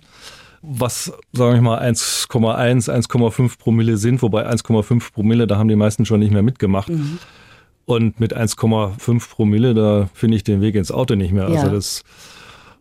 Was, 0.60 1.12
sagen 1.32 1.54
wir 1.54 1.62
mal, 1.62 1.80
1,1, 1.80 2.90
1,5 2.90 3.58
Promille 3.58 3.96
sind, 3.96 4.22
wobei 4.22 4.48
1,5 4.48 5.12
Promille, 5.12 5.46
da 5.46 5.56
haben 5.56 5.68
die 5.68 5.76
meisten 5.76 6.04
schon 6.04 6.18
nicht 6.18 6.32
mehr 6.32 6.42
mitgemacht. 6.42 6.88
Mhm. 6.88 7.18
Und 7.88 8.20
mit 8.20 8.36
1,5 8.36 9.30
Promille, 9.30 9.72
da 9.72 10.10
finde 10.12 10.36
ich 10.36 10.44
den 10.44 10.60
Weg 10.60 10.74
ins 10.74 10.92
Auto 10.92 11.14
nicht 11.14 11.32
mehr. 11.32 11.46
Also 11.46 11.66
ja. 11.66 11.68
Das 11.70 12.04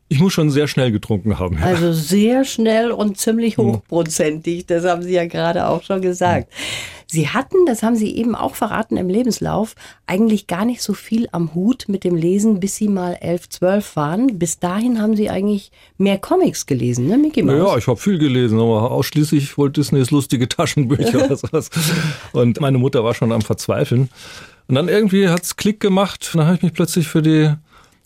ich 0.09 0.19
muss 0.19 0.33
schon 0.33 0.49
sehr 0.49 0.67
schnell 0.67 0.91
getrunken 0.91 1.39
haben. 1.39 1.57
Ja. 1.57 1.65
Also 1.77 1.93
sehr 1.93 2.43
schnell 2.43 2.91
und 2.91 3.17
ziemlich 3.17 3.57
hm. 3.57 3.65
hochprozentig, 3.65 4.65
das 4.65 4.83
haben 4.85 5.03
Sie 5.03 5.13
ja 5.13 5.25
gerade 5.25 5.67
auch 5.67 5.83
schon 5.83 6.01
gesagt. 6.01 6.51
Sie 7.09 7.29
hatten, 7.29 7.65
das 7.65 7.83
haben 7.83 7.95
Sie 7.95 8.17
eben 8.17 8.35
auch 8.35 8.55
verraten 8.55 8.97
im 8.97 9.07
Lebenslauf, 9.07 9.75
eigentlich 10.07 10.47
gar 10.47 10.65
nicht 10.65 10.81
so 10.81 10.93
viel 10.93 11.29
am 11.31 11.53
Hut 11.55 11.85
mit 11.87 12.03
dem 12.03 12.15
Lesen, 12.15 12.59
bis 12.59 12.75
Sie 12.75 12.89
mal 12.89 13.13
elf, 13.21 13.47
zwölf 13.47 13.95
waren. 13.95 14.37
Bis 14.39 14.59
dahin 14.59 15.01
haben 15.01 15.15
Sie 15.15 15.29
eigentlich 15.29 15.71
mehr 15.97 16.17
Comics 16.17 16.65
gelesen, 16.65 17.07
ne, 17.07 17.17
Mickey 17.17 17.43
Mouse? 17.43 17.55
Ja, 17.55 17.77
ich 17.77 17.87
habe 17.87 17.97
viel 17.97 18.17
gelesen, 18.17 18.59
aber 18.59 18.91
ausschließlich 18.91 19.57
Walt 19.57 19.77
Disneys 19.77 20.11
lustige 20.11 20.49
Taschenbücher 20.49 21.25
oder 21.25 21.37
sowas. 21.37 21.69
Und 22.33 22.59
meine 22.59 22.77
Mutter 22.77 23.05
war 23.05 23.13
schon 23.13 23.31
am 23.31 23.41
Verzweifeln. 23.41 24.09
Und 24.67 24.75
dann 24.75 24.89
irgendwie 24.89 25.29
hat's 25.29 25.55
Klick 25.55 25.79
gemacht. 25.79 26.31
Dann 26.33 26.45
habe 26.45 26.55
ich 26.55 26.61
mich 26.63 26.73
plötzlich 26.73 27.07
für 27.07 27.21
die 27.21 27.53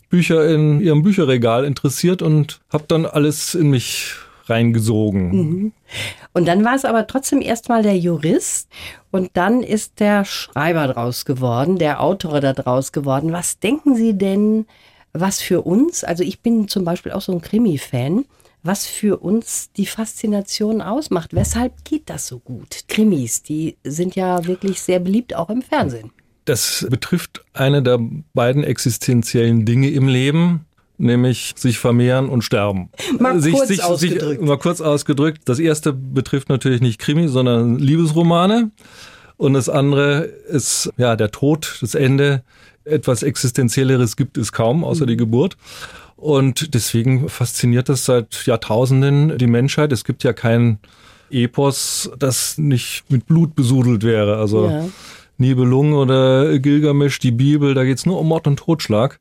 Bücher 0.08 0.46
in 0.48 0.80
ihrem 0.80 1.02
Bücherregal 1.02 1.64
interessiert 1.64 2.22
und 2.22 2.60
habe 2.72 2.84
dann 2.86 3.06
alles 3.06 3.54
in 3.54 3.70
mich 3.70 4.14
reingesogen. 4.46 5.30
Mhm. 5.30 5.72
Und 6.32 6.46
dann 6.46 6.64
war 6.64 6.74
es 6.74 6.84
aber 6.84 7.06
trotzdem 7.06 7.40
erstmal 7.40 7.82
der 7.82 7.96
Jurist 7.96 8.68
und 9.10 9.30
dann 9.34 9.62
ist 9.62 10.00
der 10.00 10.24
Schreiber 10.24 10.88
draus 10.88 11.24
geworden, 11.24 11.78
der 11.78 12.00
Autor 12.00 12.40
da 12.40 12.52
draus 12.52 12.92
geworden. 12.92 13.32
Was 13.32 13.58
denken 13.58 13.94
Sie 13.94 14.14
denn, 14.14 14.66
was 15.12 15.40
für 15.40 15.62
uns, 15.62 16.04
also 16.04 16.24
ich 16.24 16.40
bin 16.40 16.68
zum 16.68 16.84
Beispiel 16.84 17.12
auch 17.12 17.22
so 17.22 17.32
ein 17.32 17.40
Krimi-Fan, 17.40 18.24
was 18.62 18.86
für 18.86 19.18
uns 19.18 19.72
die 19.72 19.86
Faszination 19.86 20.82
ausmacht. 20.82 21.34
Weshalb 21.34 21.84
geht 21.84 22.08
das 22.08 22.28
so 22.28 22.38
gut? 22.38 22.84
Krimis, 22.88 23.42
die 23.42 23.76
sind 23.82 24.14
ja 24.14 24.46
wirklich 24.46 24.80
sehr 24.80 25.00
beliebt, 25.00 25.34
auch 25.34 25.50
im 25.50 25.62
Fernsehen. 25.62 26.12
Das 26.44 26.86
betrifft 26.90 27.44
eine 27.52 27.82
der 27.82 28.00
beiden 28.34 28.64
existenziellen 28.64 29.64
Dinge 29.64 29.90
im 29.90 30.08
Leben, 30.08 30.66
nämlich 30.98 31.54
sich 31.56 31.78
vermehren 31.78 32.28
und 32.28 32.42
sterben. 32.42 32.90
Mal 33.18 33.40
sich, 33.40 33.54
kurz 33.54 33.68
sich, 33.68 33.84
ausgedrückt. 33.84 34.40
Sich, 34.40 34.48
mal 34.48 34.58
kurz 34.58 34.80
ausgedrückt. 34.80 35.42
Das 35.44 35.58
erste 35.58 35.92
betrifft 35.92 36.48
natürlich 36.48 36.80
nicht 36.80 36.98
Krimi, 36.98 37.28
sondern 37.28 37.78
Liebesromane. 37.78 38.70
Und 39.36 39.54
das 39.54 39.68
andere 39.68 40.22
ist 40.22 40.90
ja 40.96 41.16
der 41.16 41.30
Tod, 41.30 41.78
das 41.80 41.94
Ende. 41.94 42.42
Etwas 42.84 43.22
Existenzielleres 43.22 44.16
gibt 44.16 44.36
es 44.36 44.52
kaum, 44.52 44.84
außer 44.84 45.04
mhm. 45.04 45.08
die 45.08 45.16
Geburt. 45.16 45.56
Und 46.16 46.74
deswegen 46.74 47.28
fasziniert 47.28 47.88
das 47.88 48.04
seit 48.04 48.46
Jahrtausenden 48.46 49.38
die 49.38 49.46
Menschheit. 49.48 49.92
Es 49.92 50.04
gibt 50.04 50.22
ja 50.22 50.32
kein 50.32 50.78
Epos, 51.30 52.10
das 52.18 52.58
nicht 52.58 53.04
mit 53.08 53.26
Blut 53.26 53.56
besudelt 53.56 54.04
wäre. 54.04 54.36
Also 54.36 54.68
ja. 54.68 54.88
Nibelungen 55.42 55.94
oder 55.94 56.58
Gilgamesch, 56.58 57.18
die 57.18 57.32
Bibel, 57.32 57.74
da 57.74 57.84
geht's 57.84 58.06
nur 58.06 58.18
um 58.18 58.28
Mord 58.28 58.46
und 58.46 58.56
Totschlag. 58.56 59.18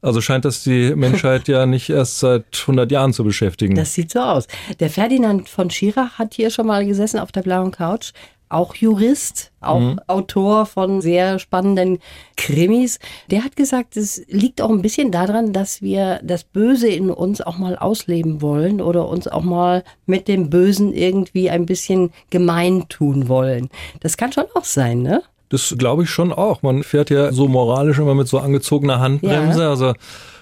Also 0.00 0.20
scheint 0.20 0.44
das 0.44 0.62
die 0.62 0.94
Menschheit 0.96 1.48
ja 1.48 1.66
nicht 1.66 1.90
erst 1.90 2.20
seit 2.20 2.44
100 2.60 2.90
Jahren 2.90 3.12
zu 3.12 3.24
beschäftigen. 3.24 3.74
Das 3.74 3.94
sieht 3.94 4.10
so 4.10 4.20
aus. 4.20 4.46
Der 4.80 4.90
Ferdinand 4.90 5.48
von 5.48 5.70
Schirach 5.70 6.18
hat 6.18 6.34
hier 6.34 6.50
schon 6.50 6.66
mal 6.66 6.86
gesessen 6.86 7.18
auf 7.18 7.32
der 7.32 7.42
blauen 7.42 7.72
Couch. 7.72 8.12
Auch 8.50 8.74
Jurist, 8.74 9.52
auch 9.60 9.78
mhm. 9.78 10.00
Autor 10.06 10.64
von 10.64 11.02
sehr 11.02 11.38
spannenden 11.38 11.98
Krimis. 12.38 12.98
Der 13.30 13.44
hat 13.44 13.56
gesagt, 13.56 13.94
es 13.98 14.24
liegt 14.28 14.62
auch 14.62 14.70
ein 14.70 14.80
bisschen 14.80 15.12
daran, 15.12 15.52
dass 15.52 15.82
wir 15.82 16.20
das 16.22 16.44
Böse 16.44 16.88
in 16.88 17.10
uns 17.10 17.42
auch 17.42 17.58
mal 17.58 17.76
ausleben 17.76 18.40
wollen 18.40 18.80
oder 18.80 19.06
uns 19.06 19.28
auch 19.28 19.42
mal 19.42 19.84
mit 20.06 20.28
dem 20.28 20.48
Bösen 20.48 20.94
irgendwie 20.94 21.50
ein 21.50 21.66
bisschen 21.66 22.10
gemein 22.30 22.88
tun 22.88 23.28
wollen. 23.28 23.68
Das 24.00 24.16
kann 24.16 24.32
schon 24.32 24.46
auch 24.54 24.64
sein, 24.64 25.02
ne? 25.02 25.22
Das 25.48 25.74
glaube 25.78 26.04
ich 26.04 26.10
schon 26.10 26.32
auch. 26.32 26.62
Man 26.62 26.82
fährt 26.82 27.10
ja 27.10 27.32
so 27.32 27.48
moralisch 27.48 27.98
immer 27.98 28.14
mit 28.14 28.28
so 28.28 28.38
angezogener 28.38 29.00
Handbremse. 29.00 29.62
Ja. 29.62 29.70
Also 29.70 29.94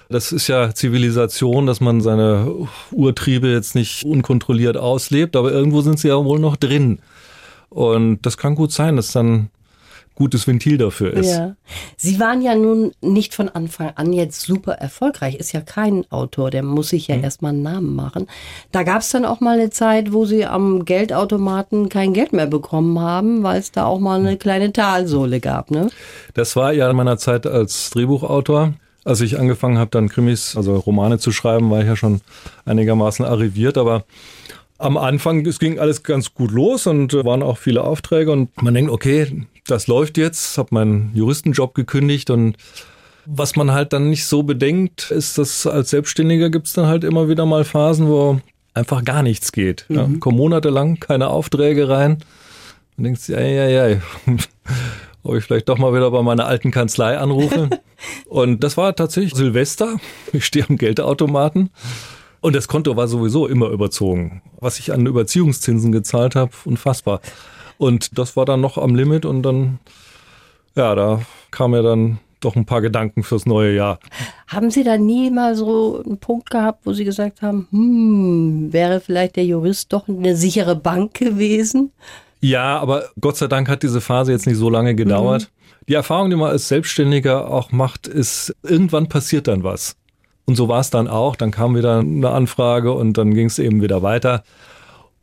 das 0.09 0.31
ist 0.31 0.47
ja 0.47 0.73
Zivilisation, 0.73 1.65
dass 1.65 1.81
man 1.81 2.01
seine 2.01 2.51
Urtriebe 2.91 3.49
jetzt 3.49 3.75
nicht 3.75 4.05
unkontrolliert 4.05 4.77
auslebt, 4.77 5.35
aber 5.35 5.51
irgendwo 5.51 5.81
sind 5.81 5.99
sie 5.99 6.07
ja 6.09 6.23
wohl 6.23 6.39
noch 6.39 6.55
drin. 6.55 6.99
Und 7.69 8.21
das 8.25 8.37
kann 8.37 8.55
gut 8.55 8.71
sein, 8.71 8.95
dass 8.95 9.11
dann 9.11 9.49
gutes 10.17 10.47
Ventil 10.47 10.79
dafür 10.79 11.13
ist. 11.13 11.29
Ja. 11.29 11.55
Sie 11.95 12.19
waren 12.19 12.41
ja 12.41 12.55
nun 12.55 12.91
nicht 13.01 13.35
von 13.35 13.49
Anfang 13.49 13.91
an 13.95 14.13
jetzt 14.13 14.41
super 14.41 14.73
erfolgreich. 14.73 15.35
Ist 15.35 15.51
ja 15.53 15.61
kein 15.61 16.09
Autor, 16.09 16.49
der 16.49 16.63
muss 16.63 16.89
sich 16.89 17.07
ja 17.07 17.15
hm. 17.15 17.23
erstmal 17.23 17.53
einen 17.53 17.61
Namen 17.61 17.95
machen. 17.95 18.25
Da 18.71 18.81
gab 18.81 19.01
es 19.01 19.11
dann 19.11 19.25
auch 19.25 19.41
mal 19.41 19.59
eine 19.59 19.69
Zeit, 19.69 20.13
wo 20.13 20.25
Sie 20.25 20.43
am 20.43 20.85
Geldautomaten 20.85 21.89
kein 21.89 22.13
Geld 22.13 22.33
mehr 22.33 22.47
bekommen 22.47 22.99
haben, 22.99 23.43
weil 23.43 23.59
es 23.59 23.71
da 23.71 23.85
auch 23.85 23.99
mal 23.99 24.19
eine 24.19 24.37
kleine 24.37 24.73
Talsohle 24.73 25.39
gab. 25.39 25.69
Ne? 25.69 25.89
Das 26.33 26.55
war 26.55 26.73
ja 26.73 26.89
in 26.89 26.95
meiner 26.95 27.17
Zeit 27.17 27.45
als 27.45 27.91
Drehbuchautor. 27.91 28.73
Als 29.05 29.21
ich 29.21 29.39
angefangen 29.39 29.77
habe, 29.77 29.91
dann 29.91 30.09
Krimis, 30.09 30.57
also 30.57 30.75
Romane 30.75 31.19
zu 31.19 31.31
schreiben, 31.31 31.69
war 31.69 31.79
ich 31.79 31.87
ja 31.87 31.95
schon 31.95 32.21
einigermaßen 32.65 33.23
arriviert, 33.23 33.77
aber 33.77 34.03
am 34.79 34.97
Anfang, 34.97 35.45
es 35.45 35.59
ging 35.59 35.79
alles 35.79 36.03
ganz 36.03 36.33
gut 36.33 36.51
los 36.51 36.87
und 36.87 37.13
waren 37.13 37.41
auch 37.41 37.57
viele 37.57 37.83
Aufträge 37.83 38.31
und 38.31 38.61
man 38.61 38.73
denkt, 38.73 38.91
okay, 38.91 39.47
das 39.67 39.87
läuft 39.87 40.17
jetzt, 40.17 40.57
habe 40.57 40.69
meinen 40.71 41.11
Juristenjob 41.13 41.75
gekündigt 41.75 42.29
und 42.29 42.57
was 43.25 43.55
man 43.55 43.71
halt 43.71 43.91
dann 43.93 44.09
nicht 44.09 44.25
so 44.25 44.43
bedenkt, 44.43 45.11
ist, 45.11 45.37
dass 45.37 45.67
als 45.67 45.89
Selbstständiger 45.89 46.49
gibt 46.49 46.67
es 46.67 46.73
dann 46.73 46.87
halt 46.87 47.03
immer 47.03 47.27
wieder 47.27 47.45
mal 47.45 47.65
Phasen, 47.65 48.07
wo 48.07 48.39
einfach 48.73 49.03
gar 49.03 49.21
nichts 49.21 49.51
geht. 49.51 49.85
Mhm. 49.89 49.95
Ja, 49.95 50.09
kommen 50.19 50.37
monatelang 50.37 50.99
keine 50.99 51.27
Aufträge 51.27 51.89
rein. 51.89 52.19
Und 52.97 53.03
denkst 53.03 53.27
ja, 53.29 53.41
ja, 53.41 53.67
ja, 53.67 54.01
ob 55.23 55.35
ich 55.35 55.43
vielleicht 55.43 55.67
doch 55.67 55.77
mal 55.77 55.93
wieder 55.93 56.09
bei 56.09 56.21
meiner 56.21 56.45
alten 56.45 56.71
Kanzlei 56.71 57.17
anrufe. 57.17 57.69
und 58.27 58.63
das 58.63 58.77
war 58.77 58.95
tatsächlich 58.95 59.35
Silvester. 59.35 59.97
Ich 60.31 60.45
stehe 60.45 60.65
am 60.67 60.77
Geldautomaten. 60.77 61.69
Und 62.39 62.55
das 62.55 62.67
Konto 62.67 62.95
war 62.95 63.07
sowieso 63.07 63.47
immer 63.47 63.69
überzogen. 63.69 64.41
Was 64.59 64.79
ich 64.79 64.93
an 64.93 65.05
Überziehungszinsen 65.05 65.91
gezahlt 65.91 66.35
habe, 66.35 66.51
unfassbar. 66.65 67.19
Und 67.77 68.17
das 68.17 68.35
war 68.35 68.45
dann 68.45 68.61
noch 68.61 68.77
am 68.77 68.95
Limit 68.95 69.25
und 69.25 69.43
dann, 69.43 69.79
ja, 70.75 70.95
da 70.95 71.21
kam 71.51 71.73
ja 71.73 71.81
dann 71.81 72.19
doch 72.39 72.55
ein 72.55 72.65
paar 72.65 72.81
Gedanken 72.81 73.23
fürs 73.23 73.45
neue 73.45 73.75
Jahr. 73.75 73.99
Haben 74.47 74.69
Sie 74.69 74.83
da 74.83 74.97
nie 74.97 75.31
mal 75.31 75.55
so 75.55 76.03
einen 76.05 76.19
Punkt 76.19 76.49
gehabt, 76.49 76.85
wo 76.85 76.93
Sie 76.93 77.03
gesagt 77.03 77.41
haben, 77.41 77.67
hm, 77.71 78.71
wäre 78.71 78.99
vielleicht 78.99 79.35
der 79.35 79.45
Jurist 79.45 79.91
doch 79.91 80.07
eine 80.07 80.35
sichere 80.35 80.75
Bank 80.75 81.15
gewesen? 81.15 81.91
Ja, 82.39 82.77
aber 82.79 83.05
Gott 83.19 83.37
sei 83.37 83.47
Dank 83.47 83.67
hat 83.69 83.83
diese 83.83 84.01
Phase 84.01 84.31
jetzt 84.31 84.45
nicht 84.45 84.57
so 84.57 84.69
lange 84.69 84.93
gedauert. 84.95 85.43
Mhm. 85.43 85.85
Die 85.87 85.93
Erfahrung, 85.95 86.29
die 86.29 86.35
man 86.35 86.51
als 86.51 86.67
Selbstständiger 86.67 87.49
auch 87.49 87.71
macht, 87.71 88.07
ist, 88.07 88.53
irgendwann 88.61 89.07
passiert 89.07 89.47
dann 89.47 89.63
was. 89.63 89.95
Und 90.45 90.55
so 90.55 90.67
war 90.67 90.79
es 90.79 90.89
dann 90.89 91.07
auch. 91.07 91.35
Dann 91.35 91.51
kam 91.51 91.75
wieder 91.75 91.99
eine 91.99 92.29
Anfrage 92.29 92.93
und 92.93 93.17
dann 93.17 93.33
ging 93.33 93.47
es 93.47 93.57
eben 93.57 93.81
wieder 93.81 94.03
weiter. 94.03 94.43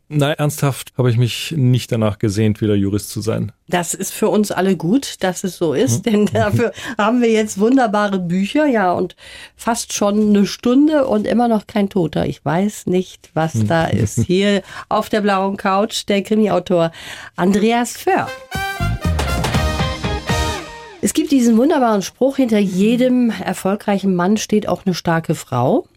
Nein, 0.07 0.35
ernsthaft 0.37 0.93
habe 0.99 1.09
ich 1.09 1.17
mich 1.17 1.55
nicht 1.57 1.91
danach 1.91 2.19
gesehnt, 2.19 2.61
wieder 2.61 2.75
Jurist 2.75 3.09
zu 3.09 3.21
sein. 3.21 3.51
Das 3.67 3.95
ist 3.95 4.13
für 4.13 4.29
uns 4.29 4.51
alle 4.51 4.77
gut, 4.77 5.15
dass 5.23 5.43
es 5.43 5.57
so 5.57 5.73
ist, 5.73 6.05
mhm. 6.05 6.11
denn 6.11 6.25
dafür 6.27 6.73
haben 6.97 7.21
wir 7.23 7.31
jetzt 7.31 7.59
wunderbare 7.59 8.19
Bücher, 8.19 8.67
ja, 8.67 8.91
und 8.91 9.15
fast 9.55 9.93
schon 9.93 10.29
eine 10.29 10.45
Stunde 10.45 11.07
und 11.07 11.25
immer 11.25 11.47
noch 11.47 11.65
kein 11.65 11.89
Toter. 11.89 12.27
Ich 12.27 12.45
weiß 12.45 12.85
nicht, 12.85 13.31
was 13.33 13.53
da 13.65 13.85
ist. 13.85 14.19
Hier 14.19 14.61
auf 14.89 15.09
der 15.09 15.21
blauen 15.21 15.57
Couch 15.57 16.03
der 16.07 16.21
Krimiautor 16.21 16.91
Andreas 17.35 17.97
Föhr. 17.97 18.27
Es 21.01 21.13
gibt 21.13 21.31
diesen 21.31 21.57
wunderbaren 21.57 22.03
Spruch, 22.03 22.37
hinter 22.37 22.59
jedem 22.59 23.31
erfolgreichen 23.31 24.15
Mann 24.15 24.37
steht 24.37 24.67
auch 24.67 24.85
eine 24.85 24.93
starke 24.93 25.33
Frau. 25.33 25.87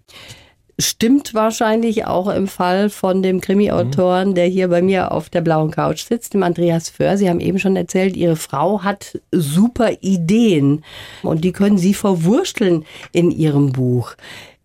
Stimmt 0.79 1.35
wahrscheinlich 1.35 2.07
auch 2.07 2.29
im 2.29 2.47
Fall 2.47 2.89
von 2.89 3.23
dem 3.23 3.41
Krimi-Autoren, 3.41 4.35
der 4.35 4.47
hier 4.47 4.69
bei 4.69 4.81
mir 4.81 5.13
auf 5.13 5.29
der 5.29 5.41
blauen 5.41 5.71
Couch 5.71 6.05
sitzt, 6.05 6.35
dem 6.35 6.43
Andreas 6.43 6.89
Föhr. 6.89 7.17
Sie 7.17 7.29
haben 7.29 7.41
eben 7.41 7.59
schon 7.59 7.77
erzählt, 7.77 8.17
Ihre 8.17 8.37
Frau 8.37 8.83
hat 8.83 9.19
super 9.33 9.91
Ideen 10.01 10.85
und 11.23 11.45
die 11.45 11.53
können 11.53 11.79
Sie 11.79 11.95
verwursteln 11.95 12.85
in 13.13 13.31
Ihrem 13.31 13.73
Buch. 13.73 14.15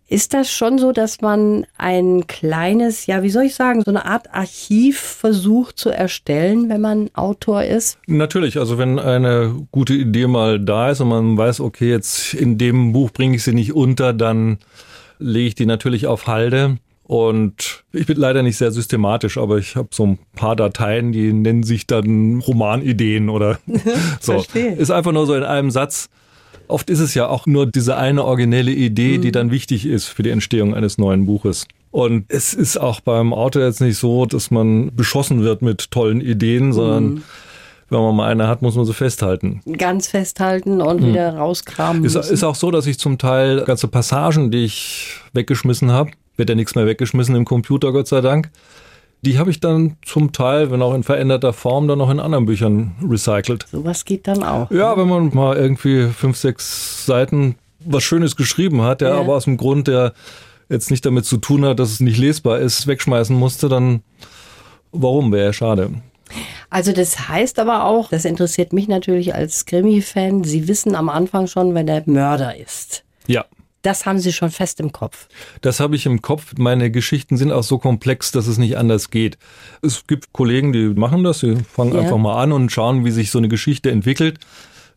Ist 0.07 0.35
das 0.35 0.51
schon 0.51 0.77
so, 0.77 0.91
dass 0.91 1.21
man 1.21 1.65
ein 1.75 2.27
kleines, 2.27 3.07
ja, 3.07 3.23
wie 3.23 3.31
soll 3.31 3.45
ich 3.45 3.55
sagen, 3.55 3.81
so 3.83 3.89
eine 3.89 4.05
Art 4.05 4.31
Archiv 4.31 4.99
versucht 4.99 5.79
zu 5.79 5.89
erstellen, 5.89 6.69
wenn 6.69 6.81
man 6.81 7.09
Autor 7.15 7.63
ist? 7.63 7.97
Natürlich, 8.05 8.59
also 8.59 8.77
wenn 8.77 8.99
eine 8.99 9.65
gute 9.71 9.95
Idee 9.95 10.27
mal 10.27 10.59
da 10.59 10.91
ist 10.91 11.01
und 11.01 11.07
man 11.07 11.35
weiß, 11.35 11.61
okay, 11.61 11.89
jetzt 11.89 12.35
in 12.35 12.59
dem 12.59 12.93
Buch 12.93 13.09
bringe 13.09 13.37
ich 13.37 13.43
sie 13.43 13.53
nicht 13.53 13.73
unter, 13.73 14.13
dann 14.13 14.59
lege 15.19 15.47
ich 15.47 15.55
die 15.55 15.65
natürlich 15.65 16.07
auf 16.07 16.27
Halde. 16.27 16.77
Und 17.03 17.83
ich 17.91 18.05
bin 18.05 18.17
leider 18.17 18.43
nicht 18.43 18.57
sehr 18.57 18.71
systematisch, 18.71 19.37
aber 19.37 19.57
ich 19.57 19.75
habe 19.75 19.89
so 19.91 20.05
ein 20.05 20.19
paar 20.35 20.55
Dateien, 20.55 21.11
die 21.11 21.33
nennen 21.33 21.63
sich 21.63 21.85
dann 21.85 22.39
Romanideen 22.39 23.29
oder 23.29 23.59
so. 24.21 24.33
Verstehe. 24.33 24.75
Ist 24.75 24.89
einfach 24.89 25.11
nur 25.11 25.25
so 25.25 25.35
in 25.35 25.43
einem 25.43 25.69
Satz. 25.69 26.09
Oft 26.69 26.89
ist 26.89 27.01
es 27.01 27.13
ja 27.13 27.27
auch 27.27 27.45
nur 27.45 27.65
diese 27.65 27.97
eine 27.97 28.23
originelle 28.23 28.71
Idee, 28.71 29.17
mhm. 29.17 29.21
die 29.21 29.31
dann 29.33 29.51
wichtig 29.51 29.85
ist 29.85 30.07
für 30.07 30.23
die 30.23 30.29
Entstehung 30.29 30.73
eines 30.73 30.97
neuen 30.97 31.25
Buches. 31.25 31.67
Und 31.91 32.25
es 32.29 32.53
ist 32.53 32.77
auch 32.77 33.01
beim 33.01 33.33
Autor 33.33 33.63
jetzt 33.63 33.81
nicht 33.81 33.97
so, 33.97 34.25
dass 34.25 34.49
man 34.49 34.95
beschossen 34.95 35.43
wird 35.43 35.61
mit 35.61 35.91
tollen 35.91 36.21
Ideen, 36.21 36.71
sondern 36.71 37.05
mhm 37.05 37.23
wenn 37.93 38.01
man 38.01 38.15
mal 38.15 38.29
eine 38.29 38.47
hat, 38.47 38.61
muss 38.61 38.75
man 38.75 38.85
sie 38.85 38.93
festhalten. 38.93 39.61
Ganz 39.77 40.07
festhalten 40.07 40.81
und 40.81 41.01
hm. 41.01 41.07
wieder 41.07 41.35
rauskramen. 41.35 42.03
Ist, 42.03 42.15
ist 42.15 42.43
auch 42.43 42.55
so, 42.55 42.71
dass 42.71 42.87
ich 42.87 42.99
zum 42.99 43.17
Teil 43.17 43.63
ganze 43.65 43.87
Passagen, 43.87 44.51
die 44.51 44.65
ich 44.65 45.21
weggeschmissen 45.33 45.91
habe, 45.91 46.11
wird 46.35 46.49
ja 46.49 46.55
nichts 46.55 46.75
mehr 46.75 46.85
weggeschmissen 46.85 47.35
im 47.35 47.45
Computer, 47.45 47.91
Gott 47.91 48.07
sei 48.07 48.21
Dank. 48.21 48.49
Die 49.21 49.39
habe 49.39 49.51
ich 49.51 49.61
dann 49.61 49.95
zum 50.03 50.33
Teil, 50.33 50.69
wenn 50.69 50.81
auch 50.81 50.93
in 50.93 51.03
veränderter 51.03 51.53
Form, 51.53 51.87
dann 51.87 51.99
noch 51.99 52.09
in 52.09 52.19
anderen 52.19 52.45
Büchern 52.45 52.95
recycelt. 53.09 53.65
Sowas 53.71 54.03
geht 54.03 54.27
dann 54.27 54.43
auch. 54.43 54.69
Ja, 54.69 54.95
ne? 54.95 55.01
wenn 55.01 55.07
man 55.07 55.33
mal 55.33 55.55
irgendwie 55.55 56.07
fünf, 56.07 56.35
sechs 56.35 57.05
Seiten 57.05 57.55
was 57.85 58.03
Schönes 58.03 58.35
geschrieben 58.35 58.81
hat, 58.81 59.01
ja, 59.01 59.09
ja. 59.09 59.19
aber 59.19 59.35
aus 59.35 59.45
dem 59.45 59.57
Grund, 59.57 59.87
der 59.87 60.13
jetzt 60.69 60.91
nicht 60.91 61.05
damit 61.05 61.25
zu 61.25 61.37
tun 61.37 61.65
hat, 61.65 61.79
dass 61.79 61.91
es 61.91 61.99
nicht 61.99 62.17
lesbar 62.17 62.59
ist, 62.59 62.87
wegschmeißen 62.87 63.37
musste, 63.37 63.69
dann 63.69 64.01
warum 64.91 65.31
wäre 65.31 65.45
ja 65.45 65.53
schade. 65.53 65.91
Also 66.69 66.91
das 66.91 67.27
heißt 67.29 67.59
aber 67.59 67.85
auch, 67.85 68.09
das 68.09 68.25
interessiert 68.25 68.73
mich 68.73 68.87
natürlich 68.87 69.35
als 69.35 69.65
Krimi-Fan, 69.65 70.43
Sie 70.43 70.67
wissen 70.67 70.95
am 70.95 71.09
Anfang 71.09 71.47
schon, 71.47 71.75
wenn 71.75 71.87
der 71.87 72.03
Mörder 72.05 72.55
ist. 72.55 73.03
Ja. 73.27 73.45
Das 73.83 74.05
haben 74.05 74.19
Sie 74.19 74.31
schon 74.31 74.49
fest 74.49 74.79
im 74.79 74.93
Kopf. 74.93 75.27
Das 75.59 75.81
habe 75.81 75.97
ich 75.97 76.05
im 76.05 76.21
Kopf. 76.21 76.53
Meine 76.57 76.89
Geschichten 76.89 77.35
sind 77.35 77.51
auch 77.51 77.63
so 77.63 77.77
komplex, 77.77 78.31
dass 78.31 78.47
es 78.47 78.57
nicht 78.57 78.77
anders 78.77 79.11
geht. 79.11 79.37
Es 79.81 80.07
gibt 80.07 80.31
Kollegen, 80.31 80.71
die 80.71 80.87
machen 80.87 81.23
das. 81.25 81.39
Sie 81.39 81.57
fangen 81.57 81.93
ja. 81.93 81.99
einfach 81.99 82.17
mal 82.17 82.41
an 82.41 82.53
und 82.53 82.71
schauen, 82.71 83.03
wie 83.03 83.11
sich 83.11 83.29
so 83.29 83.39
eine 83.39 83.49
Geschichte 83.49 83.91
entwickelt. 83.91 84.39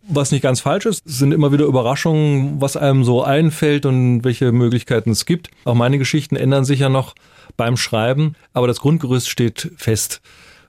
Was 0.09 0.31
nicht 0.31 0.43
ganz 0.43 0.61
falsch 0.61 0.87
ist, 0.87 1.03
sind 1.05 1.33
immer 1.33 1.51
wieder 1.51 1.65
Überraschungen, 1.65 2.61
was 2.61 2.77
einem 2.77 3.03
so 3.03 3.25
einfällt 3.25 3.87
und 3.87 4.23
welche 4.23 4.53
Möglichkeiten 4.53 5.11
es 5.11 5.27
gibt. 5.27 5.51
Auch 5.65 5.75
meine 5.75 5.99
Geschichten 5.99 6.37
ändern 6.37 6.65
sich 6.65 6.79
ja 6.79 6.89
noch 6.89 7.17
beim 7.57 7.77
Schreiben, 7.77 8.37
aber 8.53 8.69
das 8.69 8.79
Grundgerüst 8.79 9.29
steht 9.29 9.73
fest 9.77 10.21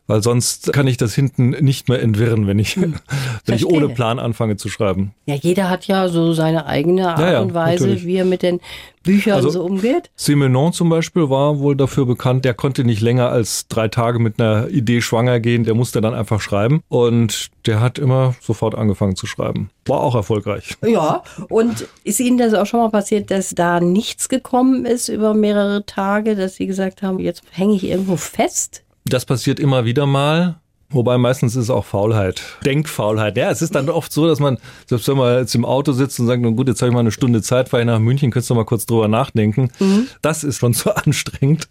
weil 0.08 0.24
sonst 0.24 0.74
kann 0.74 0.88
ich 0.88 0.98
das 0.98 1.14
hinten 1.14 1.50
nicht 1.50 1.90
mehr 1.90 2.02
entwirren, 2.02 2.48
wenn 2.48 2.60
ich, 2.60 2.76
hm. 2.76 2.96
wenn 3.46 3.56
ich 3.56 3.66
ohne 3.66 3.90
Plan 3.90 4.20
anfange 4.20 4.56
zu 4.56 4.70
schreiben. 4.70 5.14
Ja, 5.26 5.36
jeder 5.36 5.70
hat 5.70 5.86
ja 5.88 6.08
so 6.10 6.34
seine 6.34 6.66
eigene 6.66 7.10
Art 7.10 7.20
ja, 7.20 7.34
ja, 7.34 7.42
und 7.42 7.54
Weise, 7.54 7.84
natürlich. 7.84 8.06
wie 8.06 8.16
er 8.16 8.26
mit 8.26 8.42
den 8.42 8.62
Büchern 9.04 9.36
also, 9.36 9.50
so 9.50 9.64
umgeht. 9.64 10.10
Simenon 10.16 10.74
zum 10.74 10.90
Beispiel 10.90 11.30
war 11.30 11.60
wohl 11.60 11.76
dafür 11.76 12.06
bekannt, 12.06 12.44
der 12.46 12.54
konnte 12.54 12.84
nicht 12.84 13.02
länger 13.02 13.30
als 13.30 13.68
drei 13.68 13.88
Tage 13.88 14.20
mit 14.20 14.40
einer 14.40 14.70
Idee 14.70 15.02
schwanger 15.02 15.40
gehen, 15.40 15.64
der 15.64 15.76
musste 15.76 16.02
dann 16.02 16.14
einfach 16.14 16.42
schreiben 16.42 16.82
und 16.90 17.50
der 17.66 17.80
hat 17.80 18.00
immer 18.00 18.36
sofort 18.42 18.76
angefangen 18.76 19.16
zu 19.16 19.26
schreiben. 19.26 19.70
War 19.86 20.02
auch 20.02 20.16
erfolgreich. 20.16 20.76
Ja, 20.86 21.24
und 21.50 21.88
ist 22.04 22.20
Ihnen 22.20 22.38
das 22.38 22.54
auch 22.54 22.66
schon 22.66 22.80
mal 22.82 22.90
passiert, 22.90 23.32
dass 23.32 23.56
da 23.56 23.80
nichts 23.80 24.30
gekommen 24.30 24.86
ist 24.86 25.10
über 25.10 25.34
mehrere 25.34 25.86
Tage, 25.86 26.36
dass 26.36 26.56
Sie 26.56 26.68
gesagt 26.68 27.02
haben, 27.02 27.20
jetzt 27.20 27.44
hänge 27.52 27.76
ich 27.76 27.86
irgendwo 27.86 28.18
fest? 28.18 28.84
Das 29.10 29.26
passiert 29.26 29.60
immer 29.60 29.86
wieder 29.86 30.06
mal. 30.06 30.60
Wobei 30.90 31.18
meistens 31.18 31.58
ist 31.58 31.64
es 31.64 31.70
auch 31.70 31.84
Faulheit, 31.84 32.42
Denkfaulheit. 32.66 33.36
Ja, 33.36 33.52
es 33.52 33.62
ist 33.62 33.76
dann 33.76 33.90
oft 33.90 34.10
so, 34.10 34.26
dass 34.26 34.40
man, 34.40 34.58
selbst 34.86 35.06
wenn 35.10 35.18
man 35.18 35.40
jetzt 35.40 35.54
im 35.54 35.66
Auto 35.66 35.92
sitzt 35.92 36.18
und 36.22 36.28
sagt, 36.28 36.42
nun 36.42 36.56
gut, 36.56 36.70
jetzt 36.70 36.82
habe 36.82 36.90
ich 36.90 36.94
mal 36.94 37.02
eine 37.02 37.12
Stunde 37.12 37.42
Zeit, 37.42 37.68
fahre 37.68 37.84
ich 37.84 37.88
nach 37.88 38.00
München, 38.00 38.32
könntest 38.32 38.50
du 38.50 38.56
mal 38.56 38.64
kurz 38.64 38.86
drüber 38.86 39.10
nachdenken. 39.10 39.70
Mhm. 39.80 40.08
Das 40.22 40.46
ist 40.46 40.60
schon 40.60 40.74
zu 40.74 40.96
anstrengend. 40.96 41.68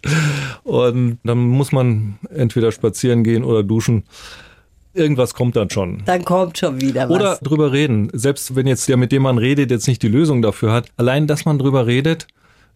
Und 0.63 1.17
dann 1.23 1.39
muss 1.39 1.71
man 1.71 2.19
entweder 2.29 2.71
spazieren 2.71 3.23
gehen 3.23 3.43
oder 3.43 3.63
duschen. 3.63 4.03
Irgendwas 4.93 5.33
kommt 5.33 5.55
dann 5.55 5.71
schon. 5.71 6.03
Dann 6.05 6.23
kommt 6.23 6.59
schon 6.59 6.79
wieder 6.79 7.09
was. 7.09 7.15
Oder 7.15 7.39
drüber 7.41 7.71
reden. 7.71 8.09
Selbst 8.13 8.55
wenn 8.55 8.67
jetzt 8.67 8.87
der, 8.87 8.97
mit 8.97 9.11
dem 9.11 9.23
man 9.23 9.39
redet, 9.39 9.71
jetzt 9.71 9.87
nicht 9.87 10.03
die 10.03 10.09
Lösung 10.09 10.43
dafür 10.43 10.71
hat. 10.71 10.89
Allein, 10.95 11.25
dass 11.25 11.43
man 11.43 11.57
drüber 11.57 11.87
redet, 11.87 12.27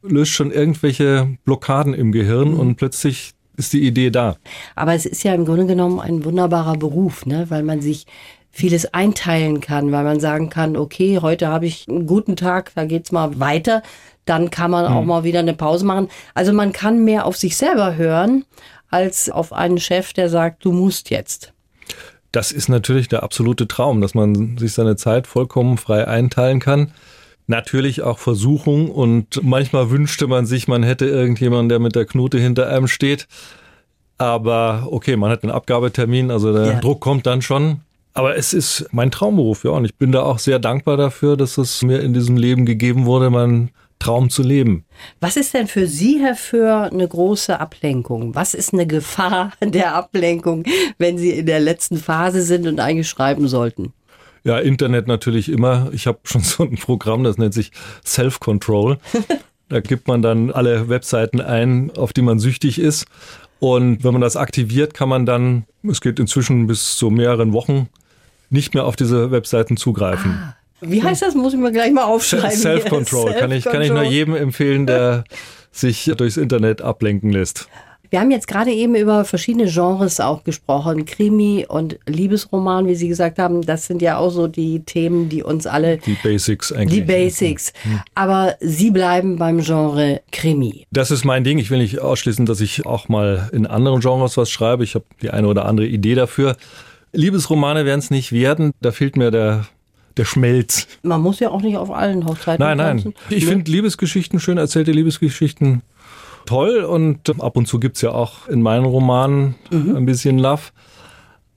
löst 0.01 0.31
schon 0.31 0.51
irgendwelche 0.51 1.37
Blockaden 1.45 1.93
im 1.93 2.11
Gehirn 2.11 2.53
mhm. 2.53 2.59
und 2.59 2.75
plötzlich 2.77 3.33
ist 3.57 3.73
die 3.73 3.85
Idee 3.85 4.09
da. 4.09 4.35
Aber 4.75 4.93
es 4.93 5.05
ist 5.05 5.23
ja 5.23 5.33
im 5.33 5.45
Grunde 5.45 5.65
genommen 5.65 5.99
ein 5.99 6.23
wunderbarer 6.25 6.77
Beruf, 6.77 7.25
ne? 7.25 7.45
weil 7.49 7.63
man 7.63 7.81
sich 7.81 8.05
vieles 8.51 8.93
einteilen 8.93 9.61
kann, 9.61 9.91
weil 9.91 10.03
man 10.03 10.19
sagen 10.19 10.49
kann, 10.49 10.75
okay, 10.75 11.19
heute 11.21 11.47
habe 11.47 11.65
ich 11.65 11.87
einen 11.87 12.05
guten 12.05 12.35
Tag, 12.35 12.71
da 12.75 12.85
geht's 12.85 13.11
mal 13.11 13.39
weiter, 13.39 13.81
dann 14.25 14.51
kann 14.51 14.71
man 14.71 14.87
hm. 14.87 14.93
auch 14.93 15.05
mal 15.05 15.23
wieder 15.23 15.39
eine 15.39 15.53
Pause 15.53 15.85
machen. 15.85 16.09
Also 16.33 16.51
man 16.53 16.73
kann 16.73 17.03
mehr 17.03 17.25
auf 17.25 17.37
sich 17.37 17.55
selber 17.55 17.95
hören, 17.95 18.45
als 18.89 19.29
auf 19.29 19.53
einen 19.53 19.79
Chef, 19.79 20.11
der 20.13 20.29
sagt, 20.29 20.65
du 20.65 20.73
musst 20.73 21.09
jetzt. 21.09 21.53
Das 22.33 22.51
ist 22.51 22.69
natürlich 22.69 23.07
der 23.07 23.23
absolute 23.23 23.67
Traum, 23.67 24.01
dass 24.01 24.13
man 24.13 24.57
sich 24.57 24.73
seine 24.73 24.95
Zeit 24.95 25.27
vollkommen 25.27 25.77
frei 25.77 26.07
einteilen 26.07 26.59
kann 26.59 26.91
natürlich 27.47 28.01
auch 28.01 28.19
Versuchung 28.19 28.89
und 28.89 29.43
manchmal 29.43 29.89
wünschte 29.89 30.27
man 30.27 30.45
sich, 30.45 30.67
man 30.67 30.83
hätte 30.83 31.05
irgendjemanden, 31.05 31.69
der 31.69 31.79
mit 31.79 31.95
der 31.95 32.05
Knute 32.05 32.39
hinter 32.39 32.69
einem 32.69 32.87
steht. 32.87 33.27
Aber 34.17 34.87
okay, 34.91 35.15
man 35.15 35.31
hat 35.31 35.43
einen 35.43 35.51
Abgabetermin, 35.51 36.29
also 36.31 36.53
der 36.53 36.73
ja. 36.73 36.79
Druck 36.79 37.01
kommt 37.01 37.25
dann 37.25 37.41
schon. 37.41 37.81
Aber 38.13 38.35
es 38.35 38.53
ist 38.53 38.87
mein 38.91 39.09
Traumberuf, 39.09 39.63
ja. 39.63 39.71
Und 39.71 39.85
ich 39.85 39.95
bin 39.95 40.11
da 40.11 40.23
auch 40.23 40.39
sehr 40.39 40.59
dankbar 40.59 40.97
dafür, 40.97 41.37
dass 41.37 41.57
es 41.57 41.81
mir 41.81 42.01
in 42.01 42.13
diesem 42.13 42.37
Leben 42.37 42.65
gegeben 42.65 43.05
wurde, 43.05 43.29
meinen 43.29 43.71
Traum 44.01 44.29
zu 44.29 44.41
leben. 44.41 44.83
Was 45.19 45.37
ist 45.37 45.53
denn 45.53 45.67
für 45.67 45.87
Sie, 45.87 46.19
Herr 46.19 46.35
Für, 46.35 46.91
eine 46.91 47.07
große 47.07 47.59
Ablenkung? 47.59 48.35
Was 48.35 48.53
ist 48.53 48.73
eine 48.73 48.87
Gefahr 48.87 49.53
der 49.63 49.95
Ablenkung, 49.95 50.63
wenn 50.97 51.17
Sie 51.17 51.31
in 51.31 51.45
der 51.45 51.59
letzten 51.59 51.97
Phase 51.97 52.41
sind 52.41 52.67
und 52.67 52.79
eigentlich 52.79 53.07
schreiben 53.07 53.47
sollten? 53.47 53.93
Ja, 54.43 54.57
Internet 54.57 55.07
natürlich 55.07 55.49
immer. 55.49 55.89
Ich 55.93 56.07
habe 56.07 56.19
schon 56.23 56.41
so 56.43 56.63
ein 56.63 56.75
Programm, 56.75 57.23
das 57.23 57.37
nennt 57.37 57.53
sich 57.53 57.71
Self-Control. 58.05 58.97
Da 59.69 59.79
gibt 59.79 60.09
man 60.09 60.21
dann 60.21 60.51
alle 60.51 60.89
Webseiten 60.89 61.39
ein, 61.39 61.91
auf 61.95 62.11
die 62.11 62.21
man 62.21 62.39
süchtig 62.39 62.77
ist. 62.77 63.05
Und 63.61 64.03
wenn 64.03 64.11
man 64.11 64.21
das 64.21 64.35
aktiviert, 64.35 64.93
kann 64.93 65.07
man 65.07 65.25
dann, 65.25 65.63
es 65.89 66.01
geht 66.01 66.19
inzwischen 66.19 66.67
bis 66.67 66.97
zu 66.97 67.09
mehreren 67.09 67.53
Wochen, 67.53 67.87
nicht 68.49 68.73
mehr 68.73 68.83
auf 68.83 68.97
diese 68.97 69.31
Webseiten 69.31 69.77
zugreifen. 69.77 70.31
Ah. 70.31 70.55
Wie 70.81 71.01
heißt 71.01 71.21
das? 71.21 71.35
Muss 71.35 71.53
ich 71.53 71.59
mir 71.59 71.71
gleich 71.71 71.93
mal 71.93 72.03
aufschreiben. 72.03 72.51
Self-Control. 72.51 73.29
Self 73.29 73.39
kann, 73.39 73.51
ich, 73.51 73.63
kann 73.63 73.81
ich 73.81 73.91
nur 73.91 74.03
jedem 74.03 74.35
empfehlen, 74.35 74.87
der 74.87 75.23
sich 75.71 76.11
durchs 76.17 76.35
Internet 76.35 76.81
ablenken 76.81 77.31
lässt. 77.31 77.69
Wir 78.11 78.19
haben 78.19 78.29
jetzt 78.29 78.49
gerade 78.49 78.71
eben 78.71 78.95
über 78.95 79.23
verschiedene 79.23 79.71
Genres 79.71 80.19
auch 80.19 80.43
gesprochen. 80.43 81.05
Krimi 81.05 81.65
und 81.65 81.97
Liebesroman, 82.05 82.85
wie 82.85 82.95
Sie 82.95 83.07
gesagt 83.07 83.39
haben, 83.39 83.61
das 83.61 83.85
sind 83.85 84.01
ja 84.01 84.17
auch 84.17 84.31
so 84.31 84.47
die 84.47 84.83
Themen, 84.83 85.29
die 85.29 85.43
uns 85.43 85.65
alle. 85.65 85.95
Die 85.95 86.17
Basics 86.21 86.73
eigentlich. 86.73 86.99
Die 86.99 87.05
Basics. 87.05 87.71
Hm. 87.83 88.01
Aber 88.13 88.55
Sie 88.59 88.91
bleiben 88.91 89.37
beim 89.37 89.61
Genre 89.61 90.19
Krimi. 90.33 90.87
Das 90.91 91.09
ist 91.09 91.23
mein 91.23 91.45
Ding. 91.45 91.57
Ich 91.57 91.71
will 91.71 91.77
nicht 91.77 92.01
ausschließen, 92.01 92.45
dass 92.45 92.59
ich 92.59 92.85
auch 92.85 93.07
mal 93.07 93.49
in 93.53 93.65
anderen 93.65 94.01
Genres 94.01 94.35
was 94.35 94.51
schreibe. 94.51 94.83
Ich 94.83 94.95
habe 94.95 95.05
die 95.21 95.29
eine 95.29 95.47
oder 95.47 95.63
andere 95.63 95.87
Idee 95.87 96.15
dafür. 96.15 96.57
Liebesromane 97.13 97.85
werden 97.85 97.99
es 97.99 98.09
nicht 98.09 98.33
werden. 98.33 98.73
Da 98.81 98.91
fehlt 98.91 99.15
mir 99.15 99.31
der 99.31 99.67
der 100.17 100.25
Schmelz. 100.25 100.85
Man 101.03 101.21
muss 101.21 101.39
ja 101.39 101.49
auch 101.49 101.61
nicht 101.61 101.77
auf 101.77 101.89
allen 101.89 102.25
Hochzeiten. 102.25 102.61
Nein, 102.61 102.77
nein. 102.77 102.97
Tanzen. 102.97 103.13
Ich 103.29 103.45
ne? 103.45 103.51
finde 103.51 103.71
Liebesgeschichten 103.71 104.41
schön, 104.41 104.57
erzählte 104.57 104.91
Liebesgeschichten 104.91 105.83
toll 106.51 106.83
und 106.83 107.29
ab 107.41 107.55
und 107.55 107.65
zu 107.65 107.79
gibt 107.79 107.95
es 107.95 108.01
ja 108.01 108.11
auch 108.11 108.49
in 108.49 108.61
meinen 108.61 108.83
Romanen 108.85 109.55
mhm. 109.69 109.95
ein 109.95 110.05
bisschen 110.05 110.37
Love. 110.37 110.63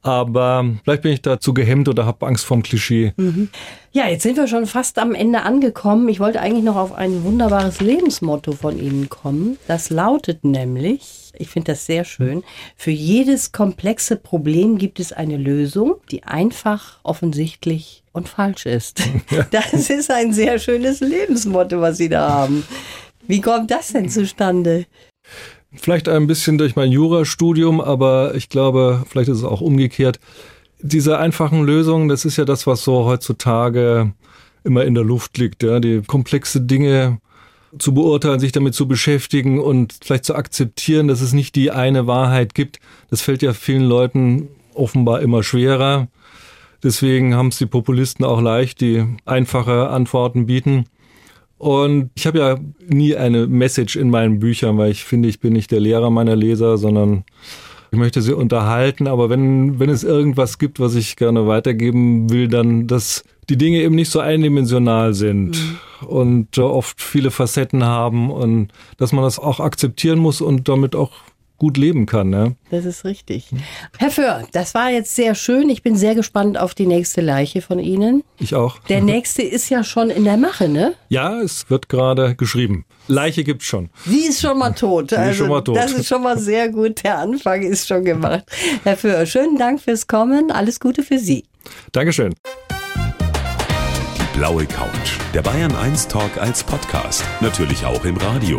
Aber 0.03 0.67
vielleicht 0.85 1.03
bin 1.03 1.13
ich 1.13 1.23
dazu 1.23 1.55
gehemmt 1.55 1.89
oder 1.89 2.05
habe 2.05 2.27
Angst 2.27 2.45
vorm 2.45 2.63
Klischee. 2.63 3.15
Mhm. 3.17 3.49
Ja, 3.91 4.07
jetzt 4.07 4.23
sind 4.23 4.37
wir 4.37 4.47
schon 4.47 4.67
fast 4.67 4.99
am 4.99 5.15
Ende 5.15 5.43
angekommen. 5.43 6.09
Ich 6.11 6.21
wollte 6.21 6.41
eigentlich 6.41 6.63
noch 6.63 6.77
auf 6.77 6.93
ein 6.93 7.25
wunderbares 7.25 7.81
Lebensmotto 7.81 8.53
von 8.53 8.79
Ihnen 8.79 9.09
kommen. 9.09 9.57
Das 9.67 9.89
lautet 9.91 10.45
nämlich, 10.45 11.33
ich 11.37 11.49
finde 11.49 11.73
das 11.73 11.87
sehr 11.87 12.05
schön, 12.05 12.45
für 12.77 12.91
jedes 12.91 13.51
komplexe 13.51 14.17
Problem 14.17 14.77
gibt 14.79 15.01
es 15.01 15.13
eine 15.13 15.39
Lösung, 15.39 15.95
die 16.11 16.23
einfach, 16.23 17.01
offensichtlich 17.03 18.05
und 18.13 18.29
falsch 18.29 18.67
ist. 18.67 19.03
Das 19.51 19.73
ist 19.73 20.11
ein 20.11 20.33
sehr 20.33 20.59
schönes 20.59 21.01
Lebensmotto, 21.01 21.81
was 21.81 21.97
Sie 21.97 22.09
da 22.09 22.29
haben. 22.29 22.65
Wie 23.27 23.41
kommt 23.41 23.71
das 23.71 23.89
denn 23.89 24.09
zustande? 24.09 24.87
Vielleicht 25.75 26.09
ein 26.09 26.27
bisschen 26.27 26.59
durch 26.59 26.77
mein 26.77 26.93
Jurastudium, 26.93 27.81
aber 27.81 28.35
ich 28.35 28.49
glaube, 28.49 29.05
vielleicht 29.09 29.29
ist 29.29 29.39
es 29.39 29.45
auch 29.45 29.61
umgekehrt. 29.61 30.21
Diese 30.81 31.19
einfachen 31.19 31.65
Lösungen, 31.65 32.09
das 32.09 32.25
ist 32.25 32.37
ja 32.37 32.45
das, 32.45 32.67
was 32.67 32.85
so 32.85 33.05
heutzutage 33.05 34.13
immer 34.63 34.85
in 34.85 34.95
der 34.95 35.05
Luft 35.05 35.39
liegt. 35.39 35.63
Ja? 35.63 35.81
Die 35.81 36.03
komplexe 36.03 36.61
Dinge 36.61 37.19
zu 37.79 37.95
beurteilen, 37.95 38.39
sich 38.39 38.53
damit 38.53 38.75
zu 38.75 38.87
beschäftigen 38.87 39.59
und 39.59 39.97
vielleicht 40.05 40.25
zu 40.25 40.35
akzeptieren, 40.35 41.09
dass 41.09 41.21
es 41.21 41.33
nicht 41.33 41.57
die 41.57 41.71
eine 41.71 42.07
Wahrheit 42.07 42.55
gibt. 42.55 42.79
Das 43.11 43.21
fällt 43.21 43.43
ja 43.43 43.53
vielen 43.53 43.85
Leuten 43.85 44.49
offenbar 44.75 45.21
immer 45.23 45.43
schwerer. 45.43 46.09
Deswegen 46.83 47.35
haben 47.35 47.49
es 47.49 47.59
die 47.59 47.67
Populisten 47.67 48.25
auch 48.25 48.41
leicht, 48.41 48.81
die 48.81 49.05
einfache 49.25 49.89
Antworten 49.89 50.47
bieten. 50.47 50.85
Und 51.65 52.11
ich 52.15 52.27
habe 52.27 52.39
ja 52.41 52.59
nie 52.91 53.17
eine 53.17 53.47
Message 53.47 53.97
in 53.97 54.11
meinen 54.11 54.39
Büchern, 54.39 54.77
weil 54.77 54.91
ich 54.91 55.03
finde, 55.03 55.31
ich 55.31 55.41
bin 55.41 55.55
nicht 55.55 55.71
der 55.71 55.81
Lehrer 55.81 56.11
meiner 56.11 56.37
Leser, 56.37 56.77
sondern 56.77 57.25
ich 57.91 57.99
möchte 57.99 58.21
sie 58.21 58.35
unterhalten. 58.35 59.07
Aber 59.07 59.31
wenn, 59.31 59.81
wenn 59.81 59.89
es 59.89 60.05
irgendwas 60.05 60.59
gibt, 60.59 60.79
was 60.79 60.95
ich 60.95 61.17
gerne 61.17 61.47
weitergeben 61.47 62.29
will, 62.29 62.49
dann, 62.49 62.87
dass 62.87 63.25
die 63.49 63.57
Dinge 63.57 63.79
eben 63.79 63.95
nicht 63.95 64.11
so 64.11 64.21
eindimensional 64.21 65.15
sind 65.15 65.57
mhm. 65.57 66.07
und 66.07 66.59
oft 66.59 67.01
viele 67.01 67.31
Facetten 67.31 67.83
haben 67.83 68.31
und 68.31 68.69
dass 68.99 69.13
man 69.13 69.25
das 69.25 69.39
auch 69.39 69.59
akzeptieren 69.59 70.19
muss 70.19 70.43
und 70.43 70.69
damit 70.69 70.95
auch 70.95 71.13
gut 71.65 71.79
leben 71.79 72.05
kann. 72.05 72.29
Ne? 72.29 72.57
Das 72.71 72.85
ist 72.85 73.07
richtig. 73.07 73.47
Herr 73.97 74.11
Föhr, 74.11 74.47
das 74.53 74.75
war 74.75 74.91
jetzt 74.91 75.17
sehr 75.17 75.35
schön. 75.35 75.71
Ich 75.71 75.83
bin 75.83 75.97
sehr 75.97 76.15
gespannt 76.15 76.59
auf 76.59 76.75
die 76.75 76.85
nächste 76.85 77.23
Leiche 77.23 77.63
von 77.63 77.79
Ihnen. 77.79 78.23
Ich 78.39 78.55
auch. 78.55 78.81
Der 78.91 79.01
nächste 79.15 79.41
ist 79.41 79.71
ja 79.71 79.83
schon 79.83 80.11
in 80.11 80.25
der 80.25 80.37
Mache, 80.37 80.69
ne? 80.69 80.93
Ja, 81.09 81.41
es 81.41 81.71
wird 81.71 81.89
gerade 81.89 82.35
geschrieben. 82.35 82.85
Leiche 83.09 83.45
gibt's 83.45 83.65
schon. 83.65 83.89
Sie 84.05 84.27
ist 84.27 84.43
schon 84.43 84.59
mal 84.59 84.73
tot. 84.73 85.09
Sie 85.09 85.17
also, 85.17 85.31
ist 85.31 85.37
schon 85.39 85.49
mal 85.49 85.63
tot. 85.63 85.77
Das 85.77 85.93
ist 85.93 86.07
schon 86.07 86.23
mal 86.23 86.39
sehr 86.39 86.69
gut. 86.69 87.03
Der 87.03 87.17
Anfang 87.17 87.63
ist 87.63 87.89
schon 87.89 88.05
gemacht. 88.05 88.45
Herr 88.83 88.99
Föhr, 88.99 89.25
schönen 89.25 89.57
Dank 89.57 89.81
fürs 89.81 90.07
Kommen. 90.07 90.51
Alles 90.51 90.81
Gute 90.81 91.03
für 91.03 91.19
Sie. 91.19 91.47
Dankeschön. 91.93 92.35
Die 94.19 94.39
blaue 94.39 94.67
Couch. 94.67 95.17
Der 95.33 95.41
Bayern 95.41 95.75
1 95.75 96.09
Talk 96.09 96.37
als 96.37 96.63
Podcast. 96.63 97.25
Natürlich 97.41 97.87
auch 97.87 98.05
im 98.05 98.19
Radio. 98.19 98.59